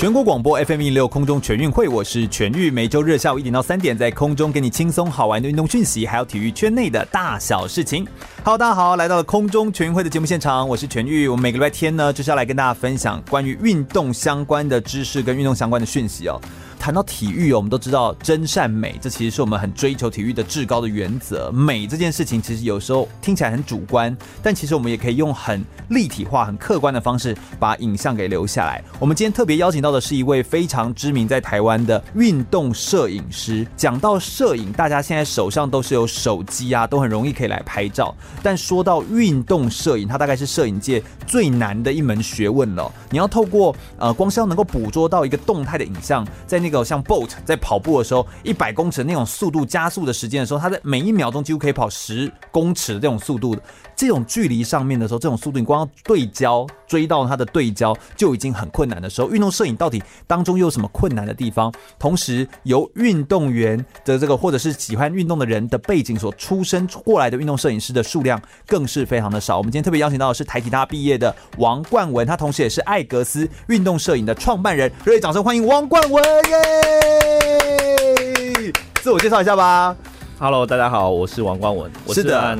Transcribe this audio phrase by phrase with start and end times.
[0.00, 8.06] 全国广播 FM 一六空中全运会，我是全玉，每周日下午一点到三点，在空中给你轻松好玩的运动讯息，还有体育圈内的大小事情。
[8.42, 11.28] 好大家好，来到了空中全运会的节目现场，我是全玉。
[11.28, 16.40] 我们每个礼拜天呢，就是要来跟大家分享关于运动相关的知识跟运动相关的讯息哦。
[16.80, 21.52] 谈到体育，我们都知道真善美，这其实是我们很追求体育的至高的原则。
[21.52, 28.82] 美这件事情其实有时候听起来很主观，但其实我们也可以用很立体化、很客观的方式把影像给留下来。
[28.98, 33.66] 我们今天特别邀请到的是一位非常知名在台湾的运动摄影师。
[33.76, 38.14] 讲到摄影，大家现在手上都是有手机啊，都很容易可以来拍照。
[38.42, 42.90] 但说到运动摄影，它大概是摄影界最难的一门学问了。
[43.10, 53.56] 你要透过呃，光是要能够捕捉到一个动态的影像，在那个像 Bolt 在跑步的时候，一百公尺那种速度加速的时间的时候，它在每一秒钟几乎可以跑十公尺的这种速度，
[54.00, 61.70] 这种距离上面的时候，这种速度你光要对焦追到它的对焦就已经很困难的时候，运动摄影到底当中又有什么困难的地方？
[61.98, 69.58] 同时，由运动员的这个或者是喜欢运动的人的背景所出生过来的运动摄影师的数量更是非常的少。
[69.58, 74.90] 我们今天特别邀请到的是台体大毕业的王冠文，他同时也是艾格斯运动摄影的创办人。
[75.04, 76.62] 热烈掌声欢迎王冠文耶！
[79.02, 79.94] 自我介绍一下吧。
[80.38, 81.92] Hello，大家好，我是王冠文。
[82.06, 82.58] 我是的，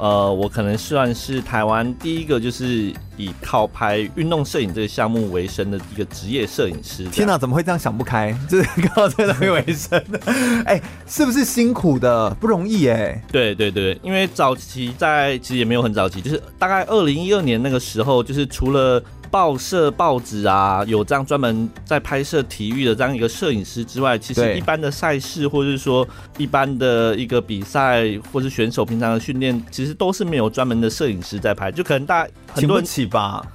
[0.00, 7.04] 呃，我可能算是台湾第一个就是以靠拍运动摄影这个项目为生的一个职业摄影师。
[7.10, 8.34] 天哪，怎么会这样想不开？
[8.48, 10.18] 就是靠这个东西为生的？
[10.64, 12.30] 哎、欸，是不是辛苦的？
[12.40, 13.22] 不容易哎、欸。
[13.30, 19.02] 对对对，因为早期在其实也没有很早期，就是大概二零一二年那个时候，就是除了。
[19.30, 33.46] 报社、报纸啊，有这样专门在拍摄体育的这样一个摄影师之外，其实一般的赛事，或者是说一般的一个比赛，或是选手平常的训练，其实都是没有专门的摄影师在拍，就可能大家很多人请不起吧？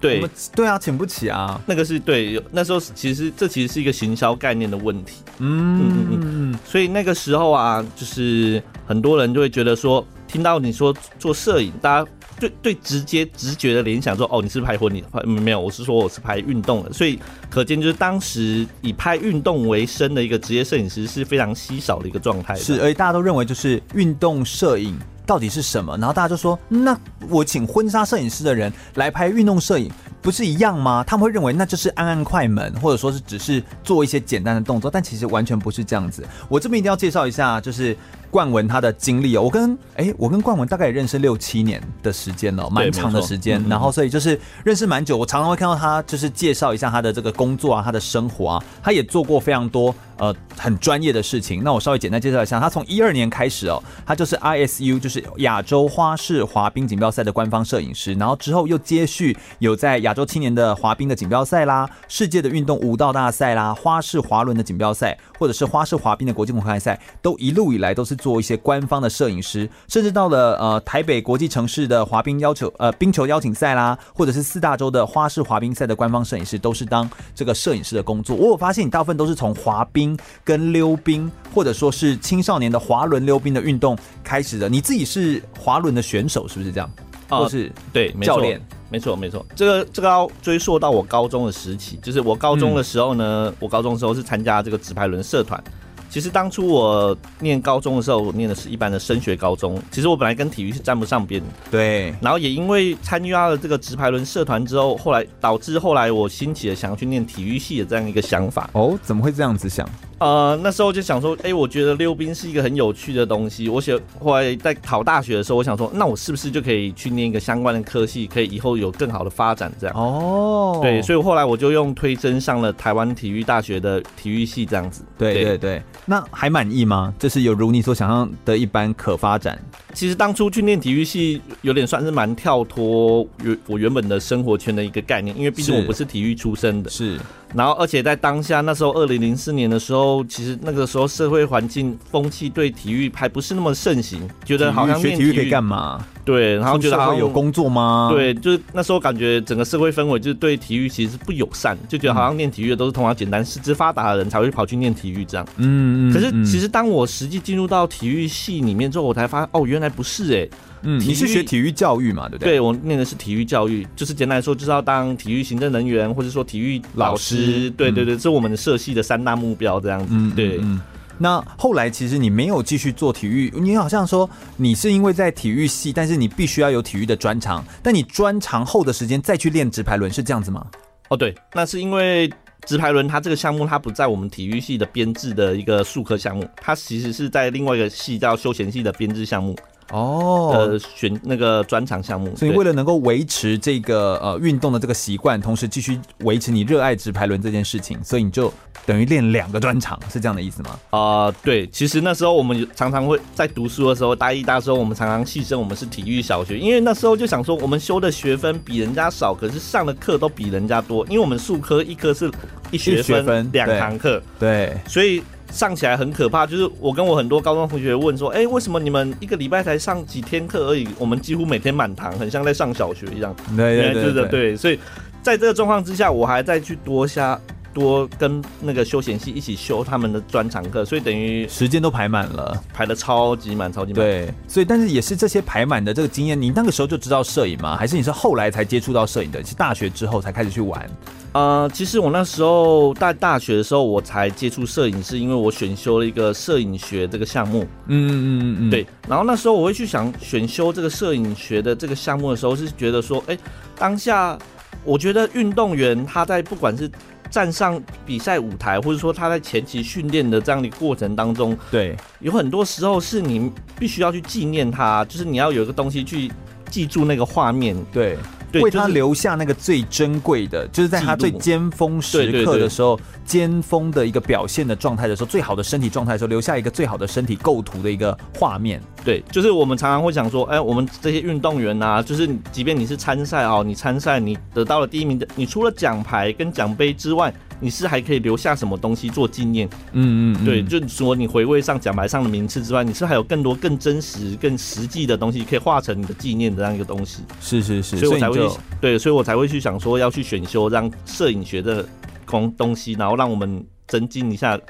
[0.00, 1.60] 对，对啊，请不起啊。
[1.64, 5.22] 那个是对，那时候其实这其实是一个行销概念的问题。
[5.38, 6.20] 嗯嗯嗯
[6.52, 6.58] 嗯。
[6.64, 12.10] 所以那个时候啊，就是很多人就会觉得说，听到你说做摄影，大家。
[12.44, 15.02] 对对，直接直觉的联想说，哦，你是拍婚礼？
[15.24, 17.18] 没有，我是说我是拍运动的，所以
[17.48, 22.54] 可见就是当时以拍运动为生的一个职业摄影师是非常稀少的一个状态。
[22.56, 24.94] 是，而且大家都认为就是运动摄影
[25.24, 25.96] 到底是什么？
[25.96, 29.90] 然后大家就说，那我请婚纱摄影师的人来拍运动摄影，
[30.20, 31.02] 不是一样吗？
[31.06, 36.22] 他们会认为那就是按按快门，或者说是只是做一些简单的动作，但其实完全不是这样子。
[36.48, 37.96] 我这边一定要介绍一下，就是。
[38.34, 43.64] 冠文他的经历哦，我跟哎、欸，我跟冠文大概也认识六七年的时间了，蛮长的时间。
[43.68, 51.62] 然后所以就是认识蛮久，我常常会看到他就是介绍一下他的这个工作啊，他的生活啊，他也做过非常多呃很专业的事情。
[51.62, 68.16] 那我稍微简单介绍一下，他从一二年开始哦，他就是 ISU 就是亚洲花式滑冰锦标赛的官方摄影师，然后之后又接续有在亚洲青年的滑冰的锦标赛啦，世界的运动舞蹈大赛啦，花式滑轮的锦标赛，或者是花式滑冰的国际公开赛，都一路以来都是。
[68.24, 78.34] 做一些官方的摄影师，甚至到了呃台北国际城市的滑冰要求呃冰球邀请赛啦，或者是四大洲的花式滑冰赛的官方摄影师，都是当这个摄影师的工作。
[78.34, 84.70] 我有发现你大部分都是从滑冰跟溜冰，或者说是青少年的滑轮溜冰的运动开始的。
[84.70, 86.90] 你自己是滑轮的选手是不是这样？
[87.28, 88.60] 呃、或是对教练？
[88.90, 95.62] 没错没错，这个这个要追溯到我高中的时期，就是我高中的时候呢，嗯、我高中的时候是参加这个直排轮社团。
[96.10, 99.82] 其实当初我念高中的时候，我念的是一般的升学高中。
[99.90, 102.14] 其实我本来跟体育是沾不上边的，对。
[102.20, 108.70] 然后也因为参加了这个直排轮社团之后，后来导致后来我兴起了想要去念体育系的这样一个想法。
[108.74, 109.88] 哦，怎么会这样子想？
[110.18, 113.68] 呃，那时候就想说，哎，我觉得溜冰是一个很有趣的东西。
[113.68, 119.72] 我写后来在考大学的时候，我想说，那我是不是就可以去念一个相关的科系，可以以后有更好的发展？
[119.80, 125.04] 这样哦，对，所以后来我就用推甄上了台湾体育大学的体育系，这样子。
[125.18, 127.12] 对对对，那还满意吗？
[127.18, 129.58] 就是有如你所想象的一般可发展？
[129.94, 136.90] 其实当初去念体育系，有点算是蛮跳脱原我原本的生活圈的一个概念，因为毕竟我不是体育出身的。
[136.90, 137.18] 是。
[137.54, 146.04] 然后，而且在当下那时候，二零零四年的时候，其实那个时候社会环境风气对体育还不是那么盛行，觉得好像学体育可以干嘛？
[146.24, 148.08] 对，然后觉得好像有工作吗？
[148.12, 155.46] 对，就是那时候感觉整个社会氛围就是对体育其实是不友善，就觉得好像练体育的都是通常简单、四肢发达的人才会跑去练体育这样。
[155.58, 156.12] 嗯嗯。
[156.12, 160.50] 可是其实当我实际进入到体育系里面之后，我才发现哦，原来不是哎、欸。
[160.86, 162.28] 嗯，你是学体育教育嘛？
[162.28, 162.52] 对不对？
[162.52, 167.36] 对，我念的是体育教育，就是简单来说，就是要当体育行政人员，或者说体育老师。
[167.36, 170.08] 老师对对对，这是我们的社系的三大目标这样子。
[170.10, 170.58] 嗯，对。
[170.60, 170.80] 嗯
[171.18, 180.66] 那后来其实你没有继续做体育，你好像说你是因为在体育系，但是你必须要有体育的专长，但你专长后的时间再去练直排轮是这样子吗？
[181.08, 182.32] 哦，对，那是因为
[182.66, 189.54] 直排轮它这个项目它不在我们体育系的编制的一个术科项目，它其实是在另外一个系叫休闲系的编制项目。
[189.94, 198.52] 哦，的，选那个专场项目，所以为了能够维持这个呃运动的这个习惯，同时继续维持你热爱直排轮这件事情，所以你就
[198.84, 200.70] 等于练两个专场，是这样的意思吗？
[200.90, 212.28] 啊、呃，对，其实那时候我们常常会在读书的时候，大一、大二时候，我们常常戏称我们是体育小学，因为那时候就想说，我们修的学分比人家少，可是上的课都比人家多，因为我们数科一科是
[212.72, 215.22] 一学分两堂课，对，所以。
[215.54, 220.88] 上起来很可怕，就是我跟我很多高中同学问说，哎、欸，为什么你们一个礼拜才上几天课而已？
[220.98, 223.32] 我们几乎每天满堂，很像在上小学一样。
[223.56, 224.76] 对对对，对，所以
[225.22, 227.40] 在这个状况之下，我还再去多下
[227.74, 233.96] 多跟那个休闲系一起修他们的专场课，所以等于时间都排满了，排的超级满，超级满。
[233.96, 237.76] 对，所以但是也是这些排满的这个经验，你那个时候就知道摄影吗？
[237.76, 239.44] 还是你是后来才接触到摄影的？
[239.44, 240.88] 是大学之后才开始去玩？
[241.32, 247.66] 呃，其实我那时候在大学的时候，我才接触摄影，是因为我选修了一个摄影学这个项目。
[247.88, 248.86] 嗯嗯嗯嗯，对。
[249.08, 253.36] 然后那时候我会去想选修这个摄影学的这个项目的时候，是觉得说，哎，
[253.76, 254.38] 当下
[254.84, 256.88] 我觉得运动员他在不管是
[257.34, 266.30] 站上比赛舞台，或者说他在前期训练的这样的过程当中，对，有很多时候是你必须要去纪念他，就是你要有一个东西去
[266.70, 268.16] 记住那个画面，对。
[268.62, 278.80] 为他留下那个最珍贵的，就是在他最尖峰时刻的时候，尖峰的一个表现的状态的时候，最好的身体状态的时候，留下一个最好的身体构图的一个画面。
[279.04, 287.32] 对，就是我们常常会想说，哎，我们这些运动员啊，就是即便你是参赛哦，你参赛你得到了第一名的，你除了奖牌跟奖杯之外，
[287.64, 289.66] 你是还可以留下什么东西做纪念？
[289.92, 297.22] 嗯嗯，对，就是说你回味上奖牌上的名次之外，你是还有更多更真实、更实际的东西可以化成你的纪念的这样一个东西。
[297.40, 298.50] 是是是，所以我才会
[298.82, 301.88] 对，所以我才会去想说要去选修让摄影学的
[302.26, 304.60] 空东西，然后让我们增进一下，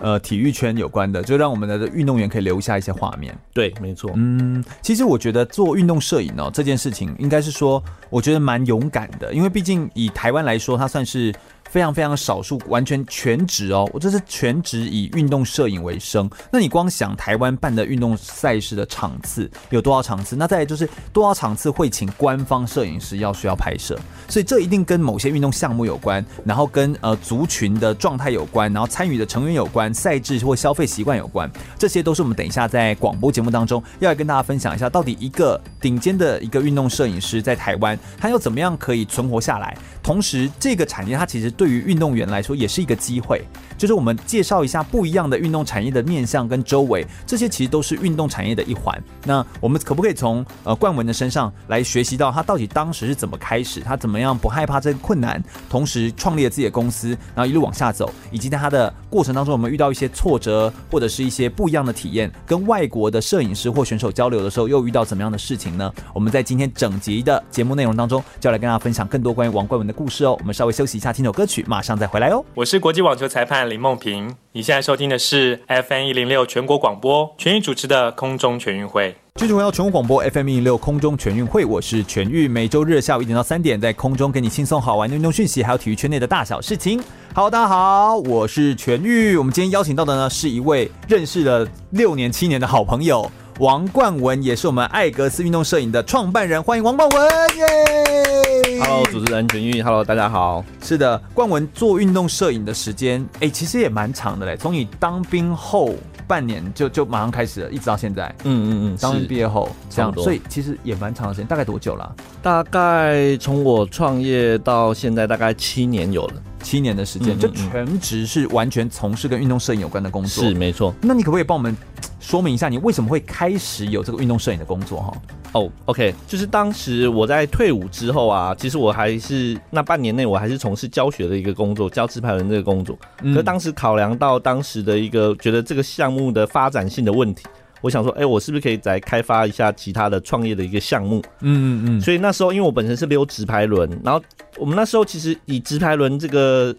[0.00, 3.36] 呃，体育圈有关的，就让我们的运动员可以留下一些画面。
[3.52, 4.12] 对，没错。
[4.14, 11.34] 嗯，其实我觉得做运动摄影哦，这件事情应该是说，我觉得蛮勇敢的，因为毕竟以台湾来说，它算是。
[11.70, 16.28] 非常非常少数，完全全职哦，我这是全职以运动摄影为生。
[16.50, 20.36] 那你光想台湾办的运动赛事的场次有多少场次？
[20.36, 23.98] 那再来就是多少场次会请官方摄影师要需要拍摄？
[24.28, 31.50] 所以这一定跟某些运动项目有关，然后跟呃族群的状态有关，然后参与的成员有关，赛制或消费习惯有关。
[31.78, 39.76] 这些都是我们等一下在广播节目当中要来跟大家分享一下，到底一个顶尖的一个运动摄影师在台湾，他又怎么样可以存活下来？
[40.02, 43.42] 同时，这个产业它其实对于运动员来说也是一个机会，
[43.78, 49.02] 就是我们介绍一下不一样的运动产业的面向跟周围，这些其实都是运动产业的一环。
[49.24, 65.92] 那我们可不可以从呃冠文的身上来学习到他到底当时是怎么开始，他怎么样不害怕这个困难，同时创立了自己的公司，然后一路往下走，以及在他的过程当中，我们遇到一些挫折或者是一些不一样的体验，跟外国的摄影师或选手交流的时候，又遇到怎么样的事情呢？
[66.12, 70.36] 我们在今天整集的节目内容当中，就要来跟大家分享更多关于王冠文的故事哦。
[70.40, 71.64] 我们稍微休息一下，听首歌曲。
[71.68, 72.44] 马上再回来哦！
[72.54, 79.14] 我是国际网球裁判林梦萍，你现在收听的是 FM 一零六全国广播全域主持的空中全运会。
[79.36, 87.02] 继续回到全国广播 FM 一零六空中全运会，我是全域，每周日下午一点到三点在空中给你轻松好玩的运动讯息，还有体育圈内的大小事情。
[87.34, 89.36] 好，大家好，我是全域。
[89.36, 93.30] 我们今天邀请到的呢，是一位认识了六年七年的好朋友。
[93.58, 100.62] 王冠文也是我们艾格斯运动摄影的创办人，欢迎王冠文耶！Hello，主持人全玉，Hello，大家好。
[100.82, 104.58] 是的，冠文做运动摄影的时间，哎、欸，其实也蛮长的嘞。
[104.58, 105.94] 从你当兵后
[106.28, 108.26] 半年就就马上开始了，一直到现在。
[108.44, 111.46] 嗯嗯嗯，当兵毕业后这样，所以其实也蛮长的时间。
[111.46, 112.12] 大概多久了、啊？
[112.42, 116.34] 大概从我创业到现在，大概七年有了。
[116.66, 120.42] 七年的时间，就全职是完全从事跟运动摄影有关的工作。
[120.42, 120.92] 是没错。
[121.00, 121.76] 那你可不可以帮我们
[122.18, 125.00] 说明一下，你为什么会开始有这个运动摄影的工作？
[125.00, 125.16] 哈。
[125.52, 132.98] 哦，OK，就是当时我在退伍之后啊，其实我还是那半年内我还是从事教学的一个工作，教自拍轮这个工作。
[133.32, 137.46] 可当时考量到当时的一个觉得这个项目的发展性的问题，
[137.80, 141.22] 我想说，哎、欸，我是不是可以再开发一下其他的创业的一个项目？
[141.40, 142.00] 嗯嗯嗯。
[142.00, 144.22] 所以那时候，因为我本身是溜直排轮，然后
[144.56, 146.74] 我们那时候其实以直排轮这个。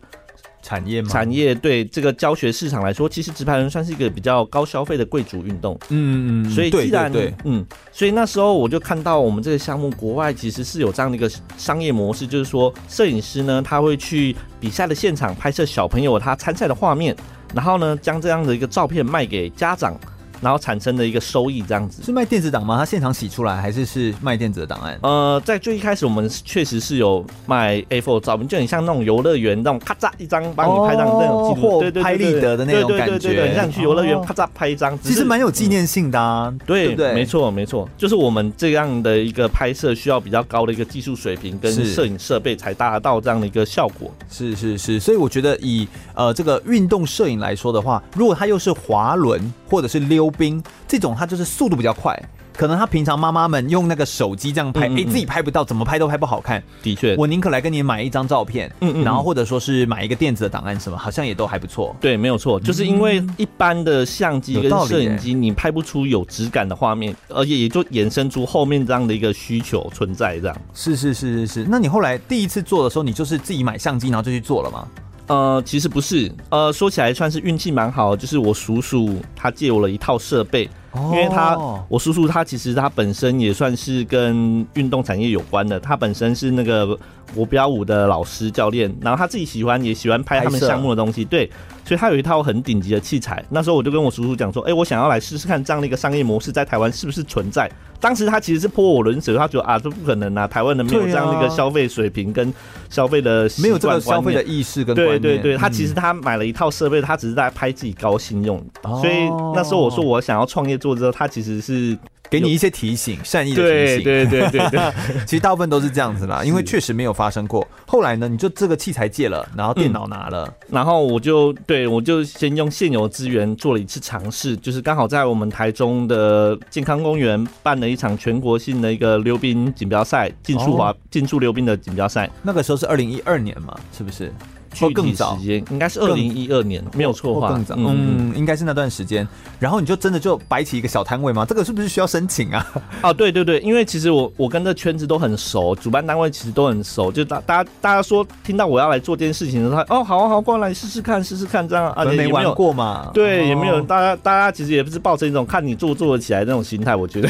[0.63, 5.77] 产业嘛，产业对这个教学市场来说，其实直排轮算是一个比较高消费的贵族运动。
[5.89, 17.15] 嗯嗯嗯，所以既然对对对嗯，所以那时候我就看到我们这个项目，国外其实是有这样的一个商业模式，就是说摄影师呢，他会去比赛的现场拍摄小朋友他参赛的画面，
[17.53, 19.97] 然后呢，将这样的一个照片卖给家长。
[20.41, 22.03] 然后产生的一个收益，这样子。
[22.03, 22.77] 是卖电子档吗？
[22.77, 24.97] 他现场洗出来，还是是卖电子的档案？
[25.01, 51.15] 呃，在最一开始，我们确实是有卖 A4 照片，就很像那种游乐园那种咔嚓一张帮你拍张那种记录，对对，拍立得的那种感觉，对对对，很像你去游乐园咔嚓拍一张，其实蛮有纪念性的啊，对对，没错没错，就是我们这样的一个拍摄需要比较高的一个技术水平跟摄影设备才达到这样的一个效果，是是是，所以我觉得以呃这个运动摄影来说的话，如果它又是滑轮或者是溜冰这种。
[51.17, 52.15] 它就是速度比较快，
[52.55, 56.61] 可能他平常妈妈们用那个手机这样拍，哎、嗯嗯，自己拍不到，怎么拍都拍不好看。
[56.83, 61.95] 的确，我宁可来跟你买一张照片，嗯嗯，然后或者说是买一个电子的档案什么，好像也都还不错。
[61.99, 70.39] 对，没有错，就是因为一般的相机跟摄影机，你拍不出有质感的画面，而且也就衍生出后面这样的一个需求存在。
[70.39, 71.65] 这样是是是是是。
[71.67, 74.87] 那你后来第一次做的时候，你就是自己买相机，然后就去做了吗？
[75.27, 80.69] 呃，其实不是，呃，说起来算是运气蛮好，就是我叔叔他借我了一套设备。
[80.95, 81.57] 因为他，
[81.89, 86.97] 我叔叔他其实他本身也算是跟运动产业有关的，他本身是那个
[87.35, 91.49] 国标舞的老师教练，然后他自己喜欢也喜欢拍他们项目的东西，对，
[91.85, 93.43] 所以他有一套很顶级的器材。
[93.49, 97.69] 那时候我就跟我叔叔讲说，哎，我想要来试试看这样的一个商业模式在台湾是不是存在。
[97.99, 102.53] 当时他其实是泼我冷水，他觉得啊，这不可能啊，台湾人没有这样的一个消费水平跟
[102.91, 104.95] 消费的没有这个消费的意识跟。
[104.95, 111.97] 对对对，他其实他买了一套设备，他只是在拍自己高兴用，所以那时候我说我想要创业做之后，他其实是。
[112.29, 114.03] 给你一些提醒，善意的提醒。
[114.03, 114.93] 对对对对对，
[115.25, 117.65] 其实大部分都是这样子啦，因为确实没有发生过。
[117.85, 132.29] 后来呢，你就这个器材借了，然后电脑拿了，嗯、然后我就对我就先用现有资源做了一次尝试，就是刚好在我们台中的健康公园办了一场全国性的一个溜冰锦标赛，竞速滑竞速溜冰的锦标赛。
[132.43, 134.33] 那个时候是二零一二年嘛，是不是？
[134.79, 139.27] 或更早，应该是二零一二年，没有错的话，更早，嗯，应该是那段时间。
[139.59, 141.45] 然后你就真的就摆起一个小摊位吗？
[141.45, 142.65] 这个是不是需要申请啊？
[143.01, 153.09] 啊，对对对，因为其实我我跟这圈子都很熟，主办单位其实都很熟，就大大家大家说听到我要来做这件事情的时候，哦，好啊好，过来试试看试试看这样啊，没玩过嘛？
[153.13, 157.29] 对，也没有大家大家其实也不是抱着一种看你做做得起来那种心态，我觉得。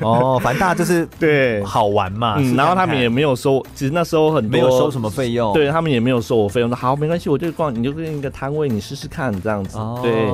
[0.00, 7.74] 哦，反正大家就是 对好玩嘛，嗯，然后他们也没有收，其实那时候很多没有收什么费用，对他们也没有收我费用，好，没关系，我就逛。
[7.74, 10.30] 你就跟一个摊位，你试试看这样子，对。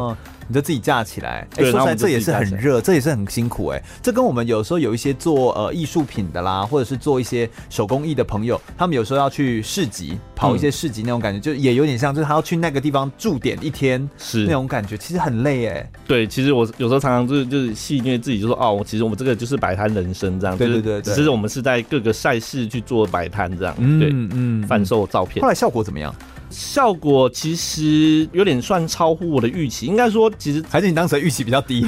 [0.49, 15.91] 你就自己架起来，哎、欸，说起来这也是很热，这也是很辛苦，哎，这跟我们有时候有一些做呃艺术品的啦，或者是做一些手工艺的朋友，他们有时候要去市集跑一些市集那种感觉，就也有点像，就是他要去那个地方驻点一天，是那种感觉，其实很累，哎。
[16.07, 25.43] 对，其实我有时候常常就是就是戏虐自己，就说哦，我其实我们这个就是摆摊人生这样，对对对，只是我们是在各个赛事去做摆摊这样，对，嗯嗯，贩售照片。
[25.43, 26.15] 后来效果怎么样？
[26.53, 31.87] 效果其实有点算超乎我的预期，应该说，其实 还是你当时预期比较低，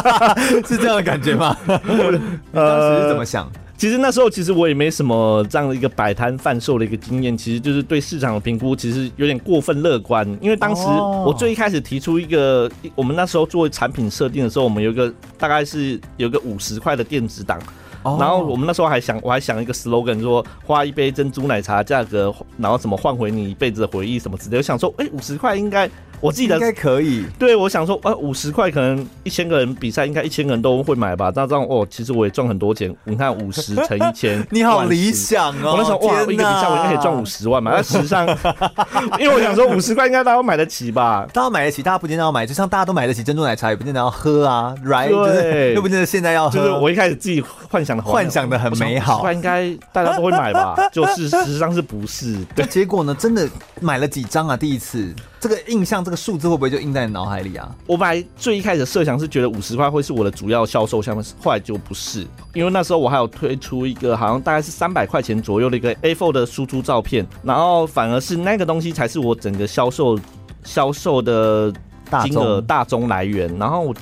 [0.66, 1.56] 是这样的感觉吗？
[1.66, 3.44] 当时是怎么想？
[3.44, 17.60] 呃，其实那时候其实我也没什么这样的一个摆摊贩售的一个经验，其实就是对市场的评估其实有点过分乐观，因为当时我最一开始提出一个，我们那时候做产品设定的时候，我们有一个大概是有个五十块的电子档。
[18.18, 24.58] 然后我们那时候还想，我还想一个 slogan，说花一杯珍珠奶茶价格，然后怎么换回你一辈子的回忆什么之类。
[24.58, 25.90] 我想说，哎，五十块应该。
[26.20, 27.24] 我记得应该可以。
[27.38, 31.32] 对，我想说，呃，五十块可能一千个人比赛，应该一千个人都会买吧？
[31.34, 32.94] 那这样哦，其实我也赚很多钱。
[33.04, 35.72] 你看五十乘一千， 你好理想哦！
[35.72, 37.72] 我那时候哇，一个比赛我应该可以赚五十万嘛？
[37.76, 38.26] 那实际上，
[39.20, 41.26] 因为我想说五十块应该大家都买得起吧？
[41.32, 45.08] 大家买得起，大家不见得要买，就像大家都买得起珍珠奶茶，也不见得要喝啊，right？
[45.08, 46.58] 对，又不见得现在要喝。
[46.58, 50.74] 就是我一开始自己幻想的，幻想的很美好，应该大家都会买吧？
[50.92, 52.36] 就是事实上是不是？
[52.54, 53.48] 对，结果呢，真的
[53.80, 54.56] 买了几张啊？
[54.56, 55.14] 第一次。
[55.38, 57.68] 这个印象，这个数字会不会就印在你脑海里啊？
[57.86, 70.18] 我本来最一开始设想是觉得五十块会是我的主要销售项目，后来就不是，因为那时候我还有推出一个好像大概是三百块钱左右的一个 A4 的输出照片，然后反而是那个东西才是我整个销售
[70.64, 71.72] 销售的
[72.22, 73.94] 金额大宗来源，然后我。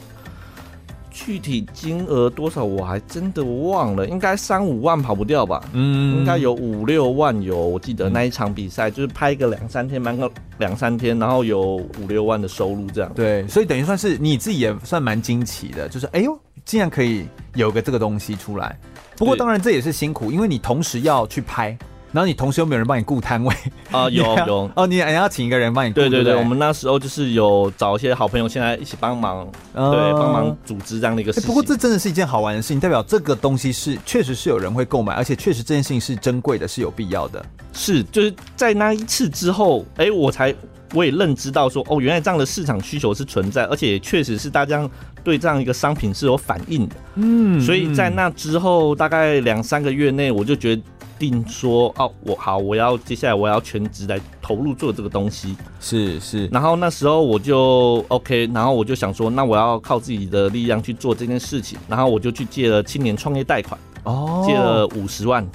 [1.14, 5.62] 具体金额多少我还真的忘了，应该三五万跑不掉吧？
[5.72, 7.56] 嗯，应该有五六万有。
[7.56, 10.28] 我记得那一场比赛就是拍个两三天，忙个
[10.58, 13.10] 两三天，然后有五六万的收入这样。
[13.14, 18.76] 对，所以等于算是你自己也算蛮惊奇的，就是哎呦，竟然可以有个这个东西出来。
[19.16, 21.78] 不过当然这也是辛苦，因为你同时要去拍。
[22.14, 23.52] 然后你同时又没有人帮你顾摊位
[23.90, 24.08] 啊？
[24.14, 25.96] 有有哦，你还要请一个人帮你顾。
[25.96, 29.44] 对对对，我们那时候就是有找一些好朋友，现在一起帮忙，
[29.74, 31.48] 对，帮忙组织这样的一个事情。
[31.48, 37.44] 不过这真的是一件好玩的事情，代表这个东西是确实是有人会购买，而且确实这件事情是珍贵的，是有必要的。
[37.72, 40.54] 是，就是在那一次之后，哎，我才
[40.92, 44.88] 我也认知到说，哦，原来这样的市场需求是存在，而且确实是大家
[45.24, 46.94] 对这样一个商品是有反应的。
[47.16, 50.82] 嗯，所以在那之后大概两三个月内，我就觉得。
[51.18, 56.46] 定说哦，我好，我要接下来我要全职来投入做这个东西，是是。
[56.48, 65.46] 然后那时候我就 OK，然后我就想说，那我要靠自己的力量去做这件事情，然后我就去借了青年创业贷款，哦，借了五十万，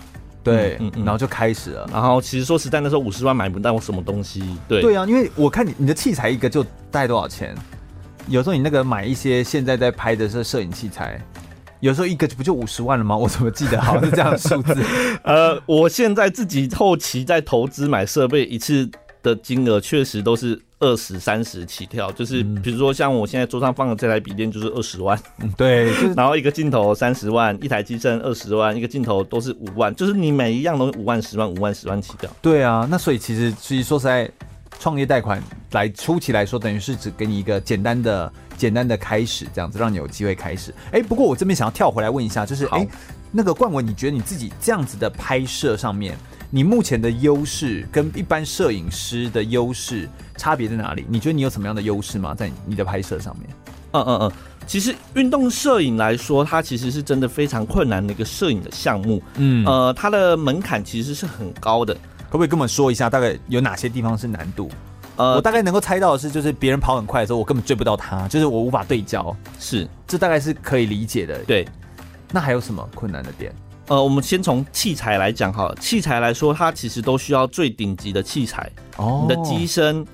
[0.43, 1.87] 对，嗯嗯，然后就开始了。
[1.91, 7.55] 然后其实说实在，那时候五十万买不到我什么东西，对对啊，因为我看你你的器材一个就带多少钱？
[8.27, 11.19] 有时候你那个买一些现在在拍的是摄影器材。
[11.79, 13.15] 有时候一个不就五十万了吗？
[13.17, 14.75] 我怎么记得好像是这样的数字？
[15.23, 18.89] 呃，我现在自己后期在投资买设备，一次
[19.23, 22.11] 的金额确实都是二十三十起跳。
[22.11, 25.91] 就是比如说像我现在桌上放的这台笔电就是二十万，嗯，对。
[26.15, 32.29] 然后一个镜头三十万，一台机身二十万，一个镜头都是五万，就是你每一样都五万、十万、五万、十万起跳。
[32.41, 34.29] 对啊，那所以其实其实说实在，
[34.79, 38.31] 创业贷款来初期来说，等于是只给你一个简单的。
[38.59, 40.71] 简单的开始，这样子让你有机会开始。
[40.87, 42.89] 哎、欸，不过我这边想要跳回来问一下，就是哎、欸，
[43.31, 46.17] 那个冠文，你觉得你自己这样子的拍摄上面，
[46.51, 51.05] 你目前的优势跟一般摄影师的优势差别在哪里？
[51.07, 52.35] 你觉得你有什么样的优势吗？
[52.35, 53.49] 在你的拍摄上面？
[53.93, 54.31] 嗯嗯嗯，
[54.67, 59.23] 其实运动摄影来说，它其实是真的非常困难的一个摄影的项目。
[59.37, 61.95] 嗯，呃，它的门槛其实是很高的。
[62.29, 64.69] 可不可以跟我们说一下，大概有哪些地方是难度？
[65.19, 69.35] 呃，我大概能够猜到的是，就是别人跑很快的时候，我根本追不到他，就是我无法对焦。
[69.59, 71.37] 是，这大概是可以理解的。
[71.43, 71.67] 对，
[72.31, 73.53] 那还有什么困难的点？
[73.89, 78.71] 呃，我们先从器材来讲哈，器材来说，它其实都需要最顶级的器材。
[78.95, 80.07] 哦，你的机身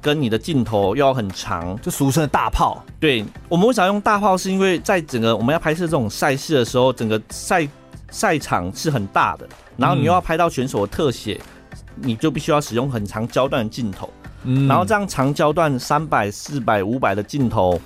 [0.00, 2.82] 跟你的镜头要很长，就俗称的大炮。
[2.98, 4.38] 对，我们为啥用大炮？
[4.38, 7.68] 是因为在整个我们要拍摄这种赛事的时候，整个赛
[8.10, 11.38] 赛场是很大的，然后你又要拍到选手的特写，
[11.74, 14.08] 嗯、你就必须要使用很长焦段的镜头。
[14.44, 17.80] 嗯，然后这样长焦段三百、四百、五百的镜头，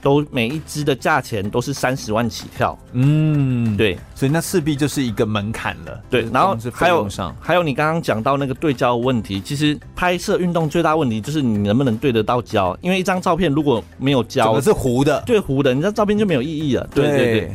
[0.00, 2.76] 都每一支的价钱都是三十万起跳。
[2.92, 6.00] 嗯，对，所以那势必就是一个门槛了。
[6.10, 16.88] 对，然后还有还有你刚刚讲到那个对焦的问题，其实拍摄运动最大问题就是你能不能对得到焦，因为一张照片如果没有焦，是糊的，对，糊的，你这照片就没有意义了。
[16.94, 17.52] 对对对，对。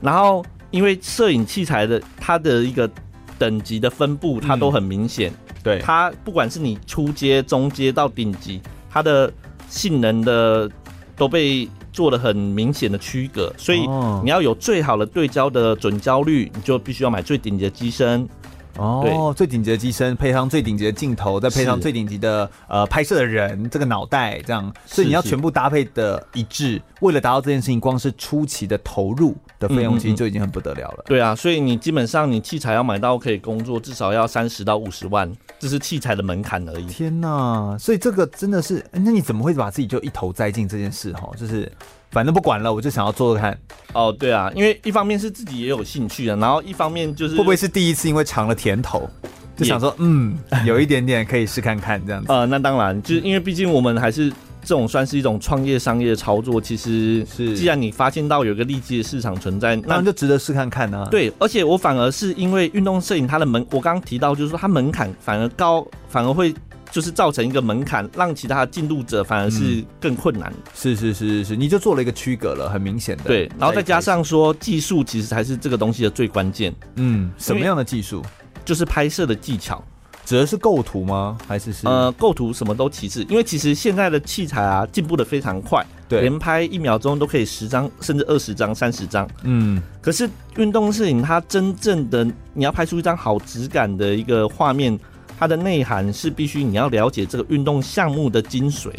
[0.00, 2.90] 然后因为摄影器材的它的一个
[3.38, 5.30] 等级的分布，它都很明显。
[5.30, 9.32] 嗯对它，不管是你初阶、中阶到顶级，它的
[9.68, 10.70] 性能的
[11.16, 13.80] 都被做了很明显的区隔，所以
[14.22, 18.28] 你要有最好的对焦的准焦率，你就必须要买最顶级的机身。
[18.78, 26.80] 哦，最顶级的机身，配上最顶级的镜头，再配上最顶级的呃拍摄的人，这个脑袋这样，所以你要全部搭配的一致。
[27.00, 31.04] 为了达到这件事情，光是初期的投入的费用，其实就已经很不得了了。
[31.06, 36.86] 对啊，所以你基本上你器材要买到可以工作，至少要三十到五十万，这是器材的门槛而已。
[36.86, 41.12] 天哪，所以这个真的是，那你怎么会把自己就一头栽进这件事？
[41.12, 41.70] 哈，就是。
[42.16, 43.54] 反正不管了，我就想要做做看。
[43.92, 49.06] 哦，对啊，因为一方面是自己也有兴趣的，然后一方面就是会不会是第一次因为尝了甜头，
[49.54, 52.32] 就想说嗯，有一点点可以试看看这样子。
[52.32, 54.30] 呃，那当然，就是因为毕竟我们还是
[54.62, 61.08] 这种算是一种创业商业的操作，其实是既然你发现到有一个利基的市场存在，那就值得试看看呢、啊。
[61.10, 66.54] 对，而且我反而是因为运动摄影它的门，我刚刚提到就是说它门槛反而高，反而会。
[66.96, 70.50] 就是造成一个门槛，让其他的进入者反而是更困难。
[70.74, 73.24] 是是是是是，你就做了一个区隔了，很明显的。
[73.24, 76.74] 对，然后再加上说技术，其实才是这个东西的最关键。
[76.94, 78.22] 嗯，什么样的技术？
[78.64, 79.84] 就是拍摄的技巧，
[80.24, 81.36] 指的是构图吗？
[81.46, 81.86] 还是是？
[81.86, 89.28] 呃，构图什么都其次，因为其实现在的器材啊进步的非常快，对，连拍一秒钟都可以十张甚至二十张、三十张。
[89.42, 94.98] 嗯，可是运动摄影它真正的你要拍出一张好质感的一个画面。
[95.38, 98.90] 它的内涵是必须你要了解这个运动项目的精髓。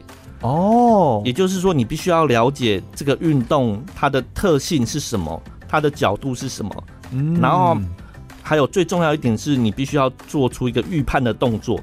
[0.41, 7.75] 哦，也就是说你必须要了解这个运动它的特性是什么，它的角度是什么，嗯，然后
[8.43, 11.79] 还有最重要一点是你必须要做出一个预判的动作，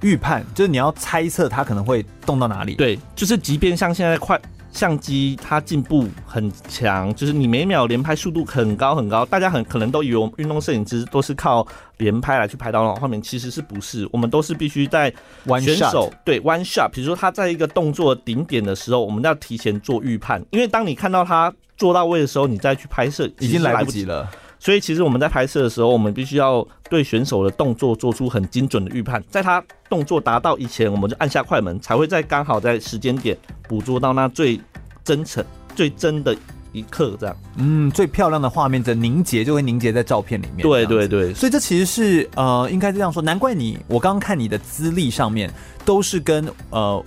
[0.00, 9.24] 预判就是你要猜测它可能会动到哪里，对，就是即便像现在快相机它进步很强，就是你每秒连拍速度很高很高。
[9.24, 14.08] 大家很可能都以为我们运动摄影师都是靠连拍来去拍到那种画面，其实是不是？
[14.12, 15.12] 我们都是必须在
[15.60, 24.28] 选手对 one shot，比如说他在一个动作顶点的时候，我们要提前做预判，因为当你看到他做到位的时候，你再去拍摄已经来不及了。
[24.58, 33.36] 所以其实我们在拍摄的时候，我们必须要对选手的动作做出很精准的预判，在他动作达到以前，我们就按下快门，才会在刚好在时间点
[33.68, 34.60] 捕捉到那最
[35.04, 35.44] 真诚、
[35.76, 36.36] 最真的
[36.72, 37.16] 一刻。
[37.20, 40.62] 这样，嗯，最漂亮的画面的凝结就会凝结在照片里面。
[40.62, 45.48] 对对对，所以这其实是呃，应该这样说，难怪你，我刚刚看你的资历上面
[45.84, 47.02] 都是跟呃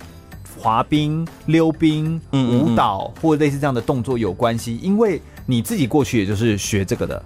[0.58, 7.22] 滑冰、溜冰、舞蹈或者类似这样的动作有关系，因为你自己过去也就是学这个的。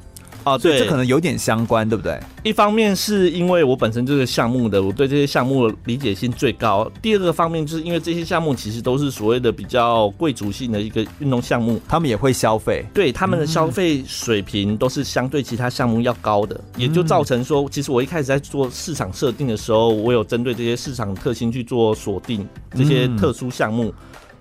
[0.46, 2.20] 哦，对，这可能有点相关，对不对？
[2.44, 6.88] 一方面是因为我本身就是项目的，我对这些项目理解性最高。
[7.02, 23.86] 第二个方面就是因为这些项目其实都是所谓的比较贵族性的一个运动项目，他们也会消费，对他们的消费水平都是相对其他项目要高的，嗯、也就造成说，其实我一开始在做市场设定的时候，我有针对这些市场特性去做锁定这些特殊项目。
[23.86, 23.94] 嗯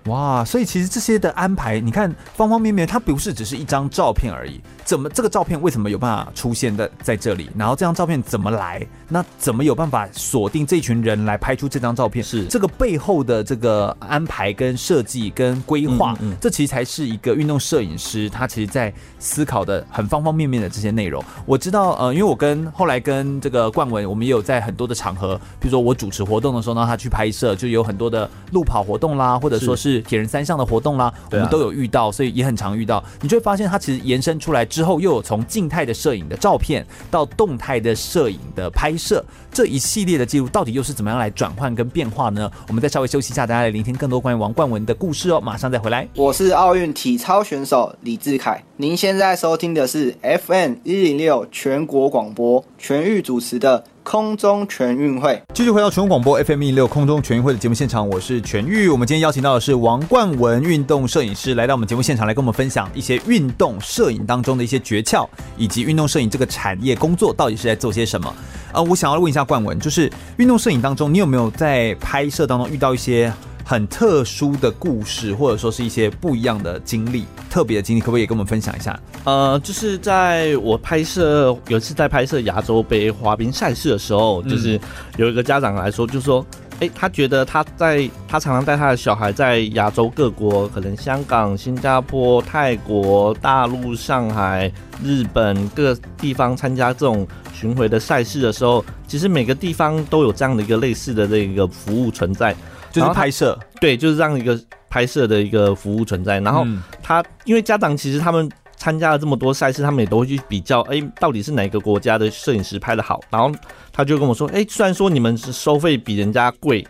[0.06, 4.60] 哇，所以其实这些的安排，你看方方面面，它不是只是一张照片而已。
[4.84, 7.50] 怎么这个照片为什么有办法出现在在这里？
[7.56, 8.86] 然后这张照片怎么来？
[9.08, 12.24] 那怎么有办法锁定这群人来拍出这张照片？
[12.24, 21.22] 是这个背后的这个安排跟设计跟规划，嗯嗯，这其实才是一个运动摄影师他其实在思考的很方方面面的这些内容。
[21.46, 29.95] 我知道，呃，因为我跟后来跟这个冠文，我们也有在很多的场合，比如说我主持活动的时候，让他去拍摄，就有很多的路跑活动啦，或者说是。
[30.00, 33.02] 铁人三项的活动啦，我们都有遇到，所以也很常遇到。
[33.20, 39.24] 你就会发现，它其实延伸出来之后，又有从静态的摄影的照片到动态的摄影的拍摄，
[39.56, 42.50] 这一系列的记录到底又是怎么样来转换跟变化呢？
[42.68, 45.40] 我们再稍微休息一下，大家来聆听更多关于王冠文的故事哦。
[45.40, 46.06] 马上再回来。
[46.14, 53.82] 我是奥运体操选手李志凯，您现在收听的是 FM 一零六全国广播全域主持的。
[54.06, 58.88] 空中全运会，继续回到全国广播 FM 一六空中全运会的节目现场，我是全玉。
[58.88, 68.32] 我们今天邀请到的是王冠文运动摄影师，来到我们节目现场来跟我们分享一些运动摄影当中的一些诀窍，以及运动摄影这个产业工作到底是在做些什么。
[68.72, 73.32] 呃，我想要问一下冠文，就是运动摄影当中，你有没有在拍摄当中遇到一些？
[73.68, 78.96] 很特殊的故事，或者说是一些不一样的经历，特别的经历，可不可以也跟我们分享一下？
[79.24, 84.80] 呃，就是在我拍摄有一次在拍摄亚洲杯滑冰赛事的时候，就是
[85.16, 94.70] 有一个家长来说，就说，哎、欸，他觉得他在他常常带他的小孩在亚洲各国，可能香港、新加坡、泰国、大陆、上海、
[95.02, 102.54] 日本各个地方参加这种巡回的赛事的时候，其实每个地方都有这样的一个类似的这个服务存在。
[102.92, 104.58] 就是拍摄，对，就是这样一个
[104.88, 106.40] 拍摄的一个服务存在。
[106.40, 106.66] 然后
[107.02, 113.20] 他，因为家长其实他们参加了这么多赛事，他们也都会去比较，哎，到底是哪个国家的摄影师拍的好。
[113.30, 113.50] 然后
[113.92, 116.86] 他就跟我说，哎，虽然说你们是收费比人家贵，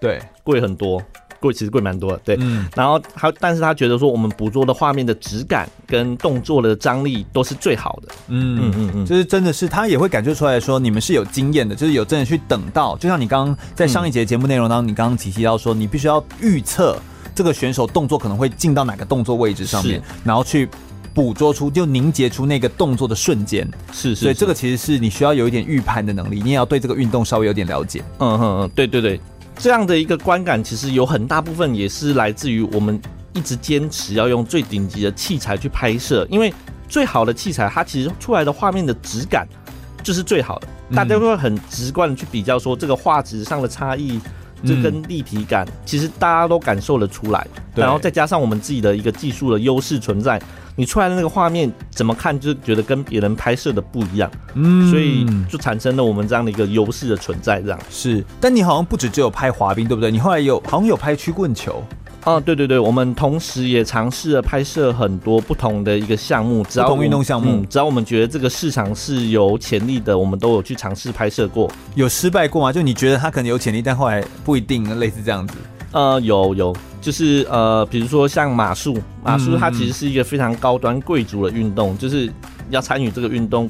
[0.00, 1.02] 对，贵很多。
[1.40, 16.96] 贵其实贵蛮多的，对，嗯，然后他，但是他觉得说我们捕捉的画面的质感跟动作的张力都是最好的，嗯嗯嗯嗯，就是真的是他也会感觉出来说你们是有经验的，就是有真的去等到，就像你刚刚在上一节节目内容当中，你刚刚提提到说你必须要预测
[17.34, 20.68] 这个选手动作可能会进到哪个动作位置上面，然后去
[21.14, 29.20] 捕捉出就凝结出那个动作的瞬间，是，是，所以这个其实是你需要有一点预判的能力，你也要对这个运动稍微有点了解，嗯嗯嗯，对对对。
[29.58, 33.00] 这样的一个观感，其实有很大部分也是来自于我们
[33.34, 36.52] 一直坚持要用最顶级的器材去拍摄，因为
[36.88, 39.46] 最好的器材，它其实出来的画面的质感
[40.02, 40.68] 就是最好的。
[40.94, 44.20] 大家会很直观的去比较说这个画质上的差异，
[44.64, 47.46] 这跟立体感，其实大家都感受得出来。
[47.74, 50.40] 然后再加上我们自己的一个技术的优势存在。
[50.74, 58.24] 你出来的那个画面怎么看就觉得跟别人拍摄的不一样，嗯，所以就产生了我们这样的一个优势的存在，这样是。
[58.40, 60.10] 但你好像不止只有拍滑冰，对不对？
[60.10, 61.84] 你后来有好像有拍曲棍球，
[62.24, 71.68] 哦，对对对，我们同时也尝试了拍摄很多不同的一个项目，只要不同运动项目，嗯，只要我们觉得这个市场是有潜力的，我们都有去尝试拍摄过。
[71.96, 72.72] 有失败过吗？
[72.72, 75.54] 就你觉得它可能有潜力，但后来不一定，类似这样子。
[75.90, 82.32] 呃，有有，就是呃，比如说像马术，马术它其实是一个非常高端贵族的运动，嗯、就是
[82.70, 83.68] 要参与这个运动，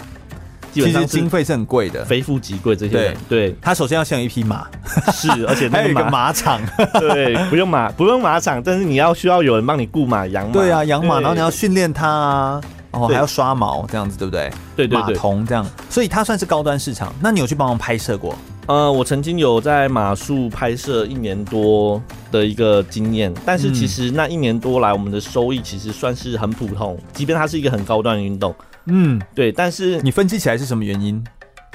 [0.72, 2.74] 基本上经费是很贵的，非富即贵。
[2.74, 4.66] 这些人对，对，他首先要先有一匹马，
[5.12, 6.60] 是，而且那个 还有一个马场，
[6.98, 12.60] 对，不用马，不用马场，但是你要需要有人帮你雇马、养马，对啊，养马，然后你要训练它啊，
[12.92, 14.50] 哦，还要刷毛，这样子对不对？
[14.74, 17.12] 对对对，马童这样，所以它算是高端市场。
[17.20, 18.34] 那你有去帮忙拍摄过？
[18.66, 28.54] 呃，我曾经有在马术拍摄一年多，的一个经验，但是其实那一年多来，我们的收益其实算是很普通，即便它是一个很高端的运动。
[28.86, 29.52] 嗯，对。
[29.52, 31.22] 但是你分析起来是什么原因？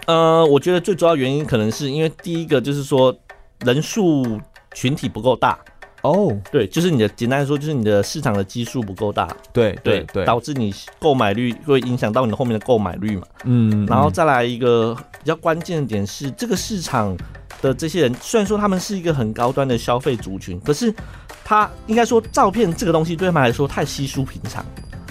[0.06, 3.16] 呃，我觉得最主要原因可能是因为第一个就是说
[3.66, 4.40] 人数
[4.74, 5.58] 群体不够大。
[6.04, 9.28] 哦，对，就是你的简单来说，就是你的市场的基数不够大。
[9.52, 13.24] 对对对，导致你购买率会影响到你的后面的购买率嘛。
[13.46, 17.18] 嗯，然后再来一个比较关键的点是，这个市场
[17.62, 20.94] 的这些人虽然说他们是一个很高端的消费族群，可是
[21.44, 24.64] 他应该说照片这个东西对他们来说太稀疏平常。